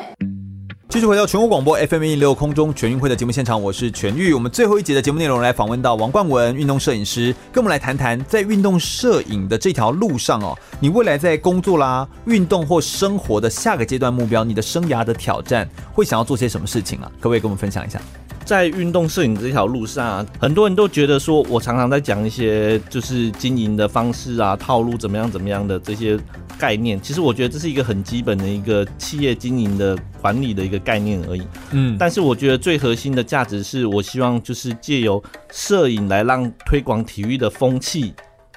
[0.87, 4.33] 继续回到全国广播 FM 一六空中全运会的节目现场，我是全玉。
[4.33, 17.11] 我们最后一节的节目内容来访问到王冠文，运动摄影师，跟我们来谈谈在运动摄影的这条路上哦，你未来在工作啦、运动或生活的下个阶段目标，你的生涯的挑战会想要做些什么事情啊？
[17.19, 17.99] 可不可以跟我们分享一下？
[18.45, 26.19] 在运动摄影这条路上啊，很多人都觉得说我常常在讲一些就是经营的方式啊、套路怎么样怎么样的这些。
[26.55, 31.41] 概念其实我觉得这是一个很基本的一个企业经营的管理的一个概念而已。
[31.71, 35.21] 嗯，但是我觉得最核心的价值是我希望就是借由
[35.51, 38.13] 摄影来让推广体育的风气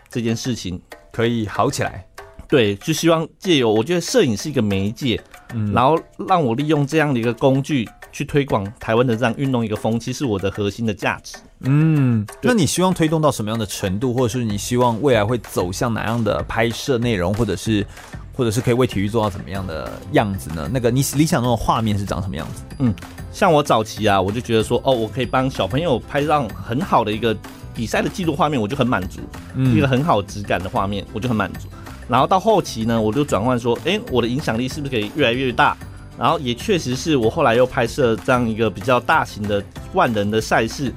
[0.09, 0.81] 这件事情
[1.11, 2.07] 可以好起来。
[2.49, 5.21] 对，就希望借由我觉得摄影是一个媒介，
[5.55, 11.37] 嗯，然后让我利用这样的一个工具去推广台湾的这样运动一个风气，是我的核心的价值。
[11.61, 17.85] 嗯，那你希望推动到什么样的程度，或者是你希望未来会走向哪样的拍摄内容，或者是，
[18.33, 20.69] 或者是可以为体育做到怎么样的样子呢？
[20.73, 22.63] 那个你理想中的画面是长什么样子？
[22.79, 22.95] 嗯，
[23.33, 27.35] 像我早期啊，我就觉得说，哦，我可以帮小朋友拍上很好的一个
[27.75, 29.21] 比赛的记录画面，我就很满足，
[29.55, 31.69] 嗯，一个很好质感的画面，我就很满足。
[32.09, 35.77] 然后到后期呢，我就转换说，哎，我的影响力是不是可以越来越大？
[36.19, 40.93] 然后也确实是我后来又拍摄这样一个比较大型的万人的赛事。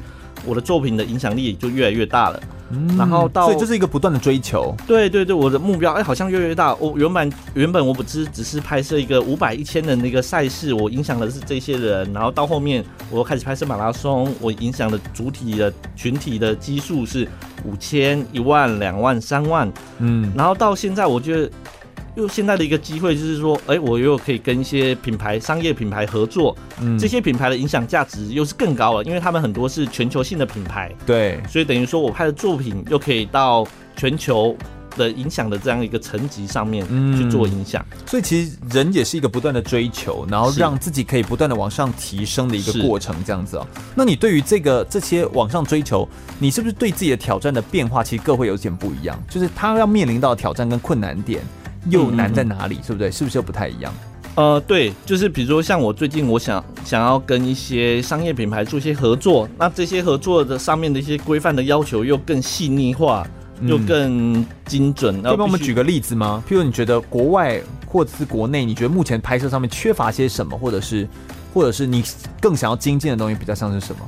[0.46, 2.42] 我的作品的影响力也就越来越大了，
[2.72, 6.74] 嗯，然后到所以这是一个不断的追求，对对对，我的目标哎好像越来越大。
[6.76, 17.28] 我原本原本我不只只是拍摄一个五百一千的那个赛事，我影响的是这些人，然后到后面我开始拍摄马拉松，我影响的主体的群体的基数是
[17.66, 21.52] 五千、一万、两万、三万，嗯，然后到现在我觉得。
[22.20, 33.66] 就现在的一个机会，就是说，哎、欸，我又可以跟一些品牌、商业品牌合作，嗯，这些品牌的影响价值又是更高了，因为他们很多是全球性的品牌，对，所以等于说我拍的作品又可以到
[33.96, 34.54] 全球
[34.98, 43.66] 的影响的这样一个层级上面去做影响，所以其实人也是一个不断的追求，然后让自己可以不断的往上提升的一个过程，这样子哦。
[43.96, 46.06] 那你对于这个这些往上追求，
[46.38, 49.18] 你是不是对自己的挑战的变化，其实各会有点不一样？
[49.30, 51.42] 就是他要面临到挑战跟困难点。
[51.90, 52.80] 又难在哪里？
[52.86, 53.10] 是不对？
[53.10, 53.94] 是不是又不太一样？
[54.36, 63.28] 呃，对，就是比如说像我最近，我想想要跟一些商业品牌做一些合作，那这些合作的上面的一些规范的要求又更细腻化，
[63.62, 65.22] 又更精准。
[65.22, 66.42] 可以帮我们举个例子吗？
[66.48, 71.06] 譬如你觉得国外或者是国内，你觉得目前拍摄上面缺乏些什么，或者是
[71.54, 72.02] 或者是你
[72.40, 74.02] 更想要精进的东西，比较像是什么？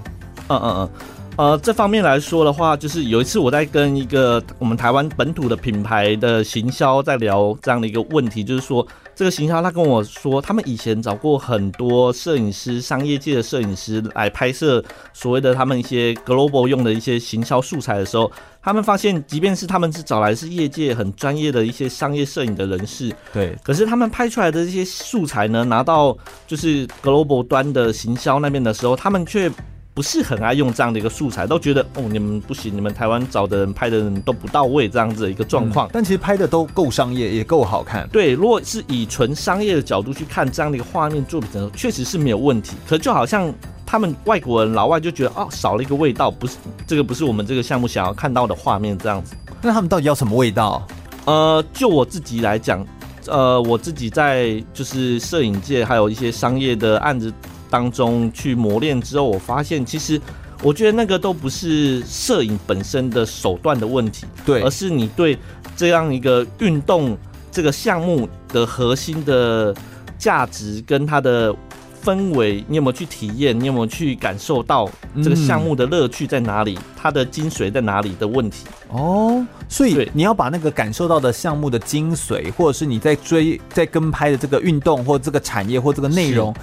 [0.48, 0.90] 嗯嗯嗯。
[1.38, 18.30] 呃，这方面来说的话，就是有一次我在跟一个我们台湾本土的品牌的行销在聊这样的一个问题，就是说这个行销他跟我说，他们以前找过很多摄影师，商业界的摄影师来拍摄所谓的他们一些 global 用的一些行销素材的时候，
[18.62, 26.16] 他们发现，即便是他们是找来是业界很专业的一些商业摄影的人士，对，可是他们拍出来的这些素材呢，拿到
[26.46, 29.50] 就是 global 端的行销那边的时候，他们却。
[29.94, 35.90] 不是很爱用这样的一个素材，都觉得哦，你们不行，你们台湾找的人拍的人都不到位，这样子的一个状况。
[35.92, 38.08] 但其实拍的都够商业，也够好看。
[38.10, 42.78] 对，如果是以纯商业的角度去看这样的一个画面作品的时候，确实是没有问题。
[42.88, 43.54] 可就好像
[43.86, 46.56] 他们外国人、老外就觉得哦，少了一个味道，不是
[46.88, 49.36] 这个不是我们这个项目想要看到的画面这样子。
[49.62, 50.88] 那他们到底要什么味道？
[51.26, 52.86] 呃，就我自己来讲，
[53.28, 57.32] 呃，我自己在就是摄影界还有一些商业的案子。
[57.72, 60.22] 当中去磨练之后，我发现其实
[60.62, 65.36] 我觉得那个都不是摄影本身的手段的问题，对，而是你对
[65.76, 67.18] 这样一个运动
[67.52, 69.74] 这个项目的核心的
[70.20, 71.56] 价值跟它的
[72.04, 73.60] 氛围，你有没有去体验？
[73.60, 74.90] 你有没有去感受到
[75.24, 76.78] 这个项目的乐趣在哪里？
[76.96, 78.66] 它的精髓在哪里的问题？
[78.90, 86.54] 哦，所以你要把那个感受到的项目的精髓，或者是你在追在跟拍的这个运动或这个产业或这个内容。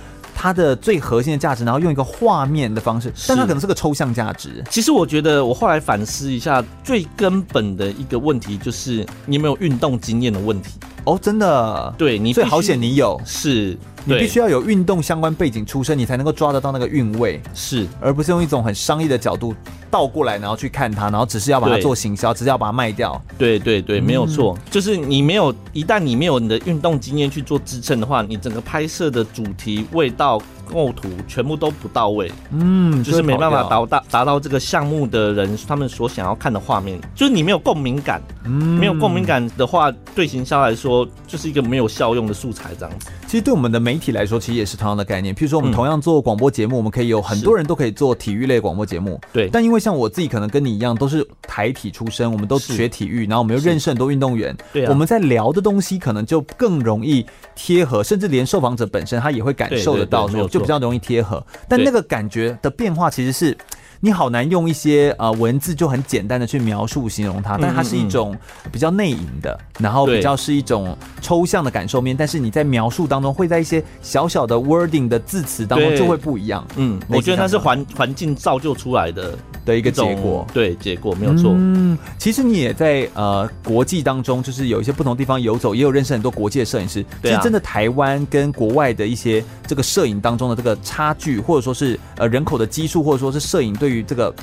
[0.41, 4.63] 它的最核心的价值，然后用一个画面的方式，但它可能是个抽象价值。
[4.71, 10.79] 其实我觉得，我后来反思一下，最根本的一个问题就是你有没有运动经验的问题。
[11.03, 13.77] 哦，真的，对你最好险你有，是
[14.15, 19.55] 你必须要有运动相关背景出身，你才能够抓得到那个韵味，是，而不是用一种很商业的角度
[19.91, 23.21] 倒过来，然后去看它，然后只是要把它做行销，只是要把它卖掉。
[23.37, 43.09] 对对对，没有错，嗯、就是你没有，一旦你没有你的运动经验去做支撑的话，你整个拍摄的主题、味道、构图全部都不到位，嗯，就是没办法达到达到这个项目的人他们所想要看的画面，就是你没有共鸣感，嗯，没有共鸣感的话，对行销来说就是一个没有效用的素材这样子。
[43.27, 45.35] 其实对我们的媒体来说，其实也是同样的概念。
[45.35, 49.21] 譬如说，我们同样做广播节目，嗯、我们可以有很多人都可以做体育类广播节目。
[49.33, 49.51] 对。
[49.53, 54.57] 但因为像我自己，可能跟你一样，都是台体出身，我们都学体育，然后我们又认识很多运动员。
[54.73, 54.89] 对、啊。
[54.89, 57.25] 我们在聊的东西可能就更容易
[57.59, 61.45] 贴合，甚至连受访者本身他也会感受得到，说就比较容易贴合。
[61.69, 63.59] 但那个感觉的变化，其实是。
[64.01, 68.37] 你好难用一些呃文字就很简单的去描述形容它，但它是一种
[68.71, 76.65] 比较内隐的，然后比较是一种抽象的感受面，但是你在描述当中会在一些小小的 wording 的字词当中就会不一样。
[76.77, 81.53] 嗯，我觉得它是环环境造就出来的的一个结果，对，结果没有错。
[81.57, 87.05] 嗯，其实你也在呃国际当中，就是有一些不同地方游走，也有认识很多国际的摄影师。
[87.21, 93.88] 其实真的台湾跟国外的一些这个摄影当中的这个差距，或者说是呃人口的基数，或者说是摄影对。
[93.89, 94.35] 对于这个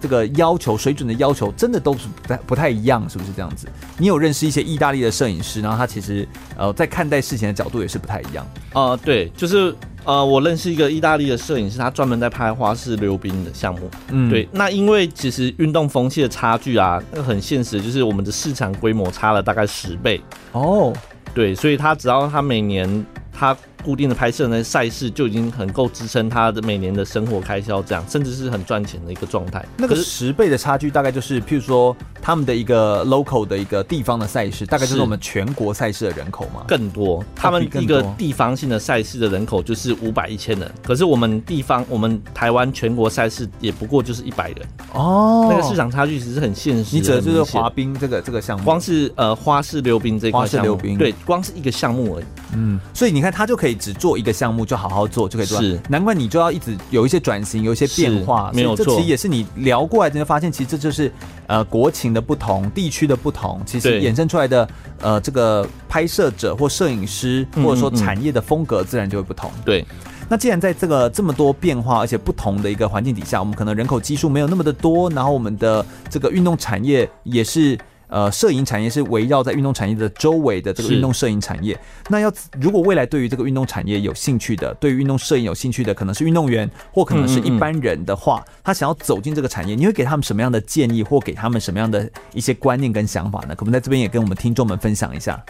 [0.00, 3.68] 这个要求水准的要求，真的都是不太不太一样，是不是这样子？
[3.98, 6.26] 你有认识一些意大利的摄影师，然后他其实
[6.56, 8.44] 呃在看待事情的角度也是不太一样。
[8.72, 9.72] 呃，对，就是
[10.02, 13.88] 呃我认识一个意大利的摄影师，他专门在拍花式溜冰的项目。
[14.08, 14.48] 嗯，对。
[14.50, 20.20] 那因为其实运动风气的差距啊，那很现实，就是我们的市场规模差了大概十倍。
[20.50, 20.92] 哦，
[21.32, 23.56] 对，所以他只要他每年他。
[23.82, 29.64] 固定的拍摄呢，赛事就已经很够支撑他的每年的生活开销，这样甚至是很赚钱的一个状态。
[29.76, 36.64] 那个十倍的差距，大概就是譬如说他们的一个 local 的一个地方的赛事，大概就是我们全国赛事的人口嘛？
[36.68, 44.58] 更多，他们一个地方性的赛事的人口就是五百一千人，可是我们地方我们台湾全国赛事也不过就是一百人
[44.92, 45.48] 哦。
[45.50, 46.94] 那个市场差距其实很现实。
[46.94, 52.24] 你指的就是滑冰这个这个项目，光是呃花式溜冰这块项目，花式溜冰对，光是一个项目而已。
[52.54, 53.69] 嗯，所以你看他就可以。
[53.74, 58.84] 只做一个项目就好好做就可以做，是难怪你就要一直有一些转型，有一些变化，没有错。
[58.84, 61.12] 这其实也是你聊过来，就会发现，其实这就是
[61.46, 64.68] 呃国情的不同，地区的不同，其实衍生出来的
[65.00, 69.50] 呃这个拍摄者或摄影师或者说产业的风格自然就会不同。
[69.64, 69.84] 对，
[70.28, 77.78] 那既然在这个这么多变化而且不同的一个环境底下，我们可能人口基数没有那么的多，然后我们的这个运动产业也是。
[78.10, 81.78] 呃，摄影产业是围绕在运动产业的周围的这个运动摄影产业。
[82.08, 93.54] 那要如果未来对于这个运动产业有兴趣的，对于运动摄影有兴趣的，可能是运动员或可能是一般人的话，嗯嗯，他想要走进这个产业，你会给他们什么样的建议，或给他们什么样的一些观念跟想法呢？
[93.54, 95.40] 可不可以在这边也跟我们听众们分享一下？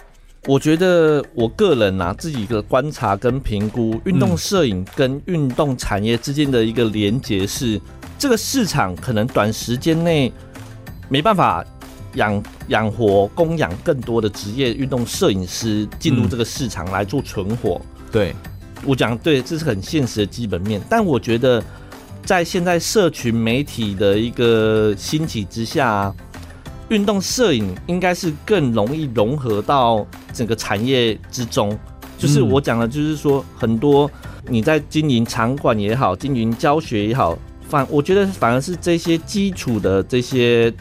[0.46, 7.80] 我觉得我个人啊，自己的观察跟评估，运动摄影跟运动产业之间的一个连结是，嗯、
[8.18, 10.30] 这个市场可能短时间内
[11.08, 11.64] 没办法。
[12.14, 17.80] 养养活、供养更多的职业运动摄影师进入这个市场来做存活。
[17.80, 18.34] 嗯、对，
[18.84, 20.80] 我讲对，这是很现实的基本面。
[20.88, 21.62] 但我觉得，
[22.24, 26.12] 在现在社群媒体的一个兴起之下，
[26.88, 31.78] 运动摄影应该是更容易融合到整个产业之中。
[32.18, 34.11] 就是我讲的，就是说很多
[34.48, 37.38] 你在经营场馆也好，经营教学也好，
[37.68, 40.74] 反我觉得反而是这些基础的这些。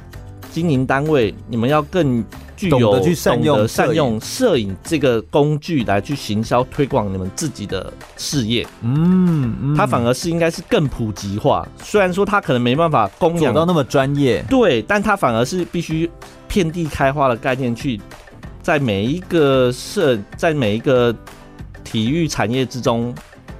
[0.52, 2.24] 经营单位，你们要更
[2.56, 8.68] 具有懂得去善用善用摄影这个工具来去行销推广你们自己的事业。
[8.82, 11.68] 嗯，嗯，它反而是应该是更普及化。
[11.84, 16.10] 虽然说它可能没办法供养到那么专业，对，但它反而是必须
[16.48, 18.00] 遍地开花的概念，去
[18.62, 21.16] 在每一个社，在每一个
[21.84, 23.14] 体育产业之中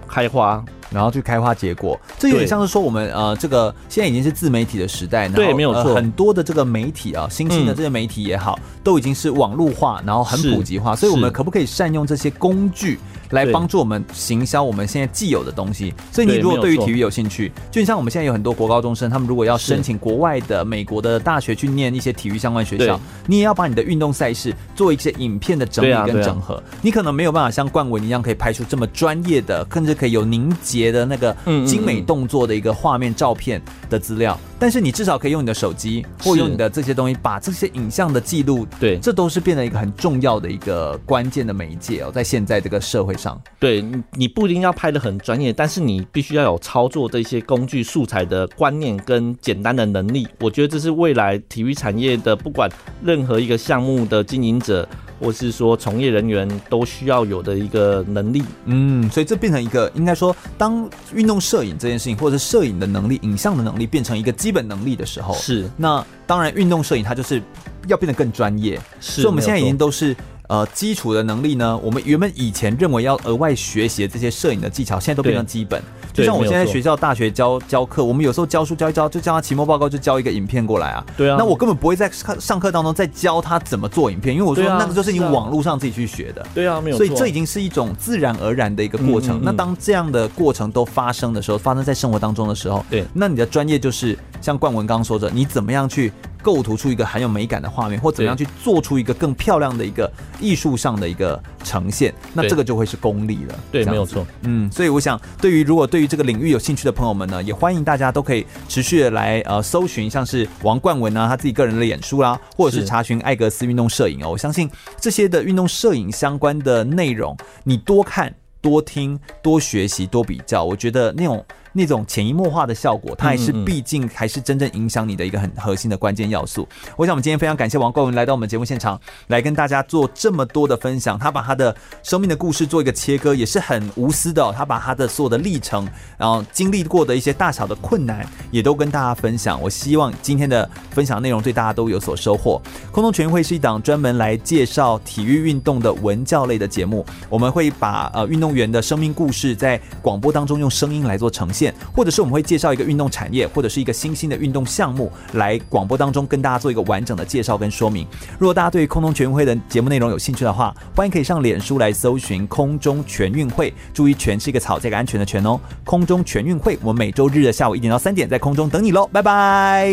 [0.08, 0.64] 开花。
[0.92, 13.00] 然后去开花结果，这有点像是说我们呃，这个现在已经是自媒体的时代，然后对，没有错，呃，很多的这个媒体啊，新兴的这些媒体也好，嗯，都已经是网络化，然后很普及化，所以我们可不可以善用这些工具？
[13.32, 26.62] 来帮助我们行销我们现在既有的东西，所以你如果对于体育有兴趣，就像我们现在有很多国高中生，他们如果要申请国外的美国的大学去念一些体育相关学校，你也要把你的运动赛事做一些影片的整理跟整合。
[26.82, 34.40] 你可能没有办法像冠文一样可以拍出这么专业的，甚至可以有凝结的那个精美动作的一个画面照片的资料。
[34.60, 50.28] 但是你至少可以用你的手机，或用你的这些东西，把这些影像的记录，对，这都是变成一个很重要的一个关键的媒介哦，在现在这个社会上，对，你不一定要拍的很专业，但是你必须要有操作这些工具素材的观念跟简单的能力。
[50.42, 52.70] 我觉得这是未来体育产业的，不管
[53.02, 54.88] 任何一个项目的经营者。
[55.22, 67.42] 或是说，从业人员都需要有的一个能力，嗯，所以这变成一个，应该说，当运动摄影这件事情，或者是摄影的能力、影像的能力变成一个基本能力的时候，是，那当然，运动摄影它就是
[67.88, 68.80] 要变得更专业。
[69.00, 70.16] 是，所以我们现在已经都是。
[70.50, 75.80] 呃基础的能力呢，我们原本以前认为要额外学习这些摄影的技巧，现在都变成基本。
[76.12, 81.06] 就像我现在学校大学教教课，我们有时候教书教一教，就教他期末报告，就教一个影片过来啊。
[81.16, 81.36] 对啊。
[81.38, 86.44] 那我根本不会在上课当中再教他怎么做影片，因为我说那个就是你网络上自己去学的。
[86.56, 86.98] 对啊，没有。
[86.98, 89.40] 所以这已经是一种自然而然的一个过程。
[89.44, 96.12] 那当这样的过程都发生的时候，发生在生活当中的时候，对，那你的专业就是像冠文刚刚说的，你怎么样去
[96.42, 100.10] 构图出一个很有美感的画面，或怎么样去做出一个更漂亮的一个
[100.40, 103.60] 艺术上的一个呈现，那这个就会是功力了。
[103.72, 104.26] 对，没有错。
[104.42, 114.30] 嗯，所以我想，对于如果对于这个领域有兴趣的朋友们呢，也欢迎大家都可以持续的来呃搜寻，像是王冠文啊，他自己个人的演书啦，或者是查询艾格斯运动摄影哦。
[114.32, 114.70] 我相信
[115.00, 117.36] 这些的运动摄影相关的内容，
[117.66, 121.44] 你多看、多听、多学习、多比较，我觉得那种。
[121.74, 126.68] 那种潜移默化的效果，它还是毕竟还是真正影响你的一个很核心的关键要素。
[126.98, 131.18] 我想我们今天非常感谢王冠文来到我们节目现场，来跟大家做这么多的分享。
[131.18, 134.54] 他把他的生命的故事做一个切割，也是很无私的哦。
[134.56, 139.62] 他把他的所有的历程，然后经历过的一些大小的困难，也都跟大家分享。
[139.62, 142.62] 我希望今天的分享内容对大家都有所收获。
[142.92, 151.59] 空中全运会是一档专门来介绍体育运动的文教类的节目，我们会把呃运动员的生命故事在广播当中用声音来做呈现。
[151.96, 158.06] 或者是我们会介绍一个运动产业，或者是一个新兴的运动项目，来广播当中跟大家做一个完整的介绍跟说明。
[158.38, 165.60] 如果大家对空中全运会的节目内容有兴趣的话，欢迎可以上脸书来搜寻“空中全运会”，注意“全”是一个草，这个安全的“全”哦。
[165.84, 169.92] 空中全运会，我们每周日的下午一点到三点在空中等你喽，拜拜，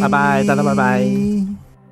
[0.00, 1.63] 拜拜，大家拜拜。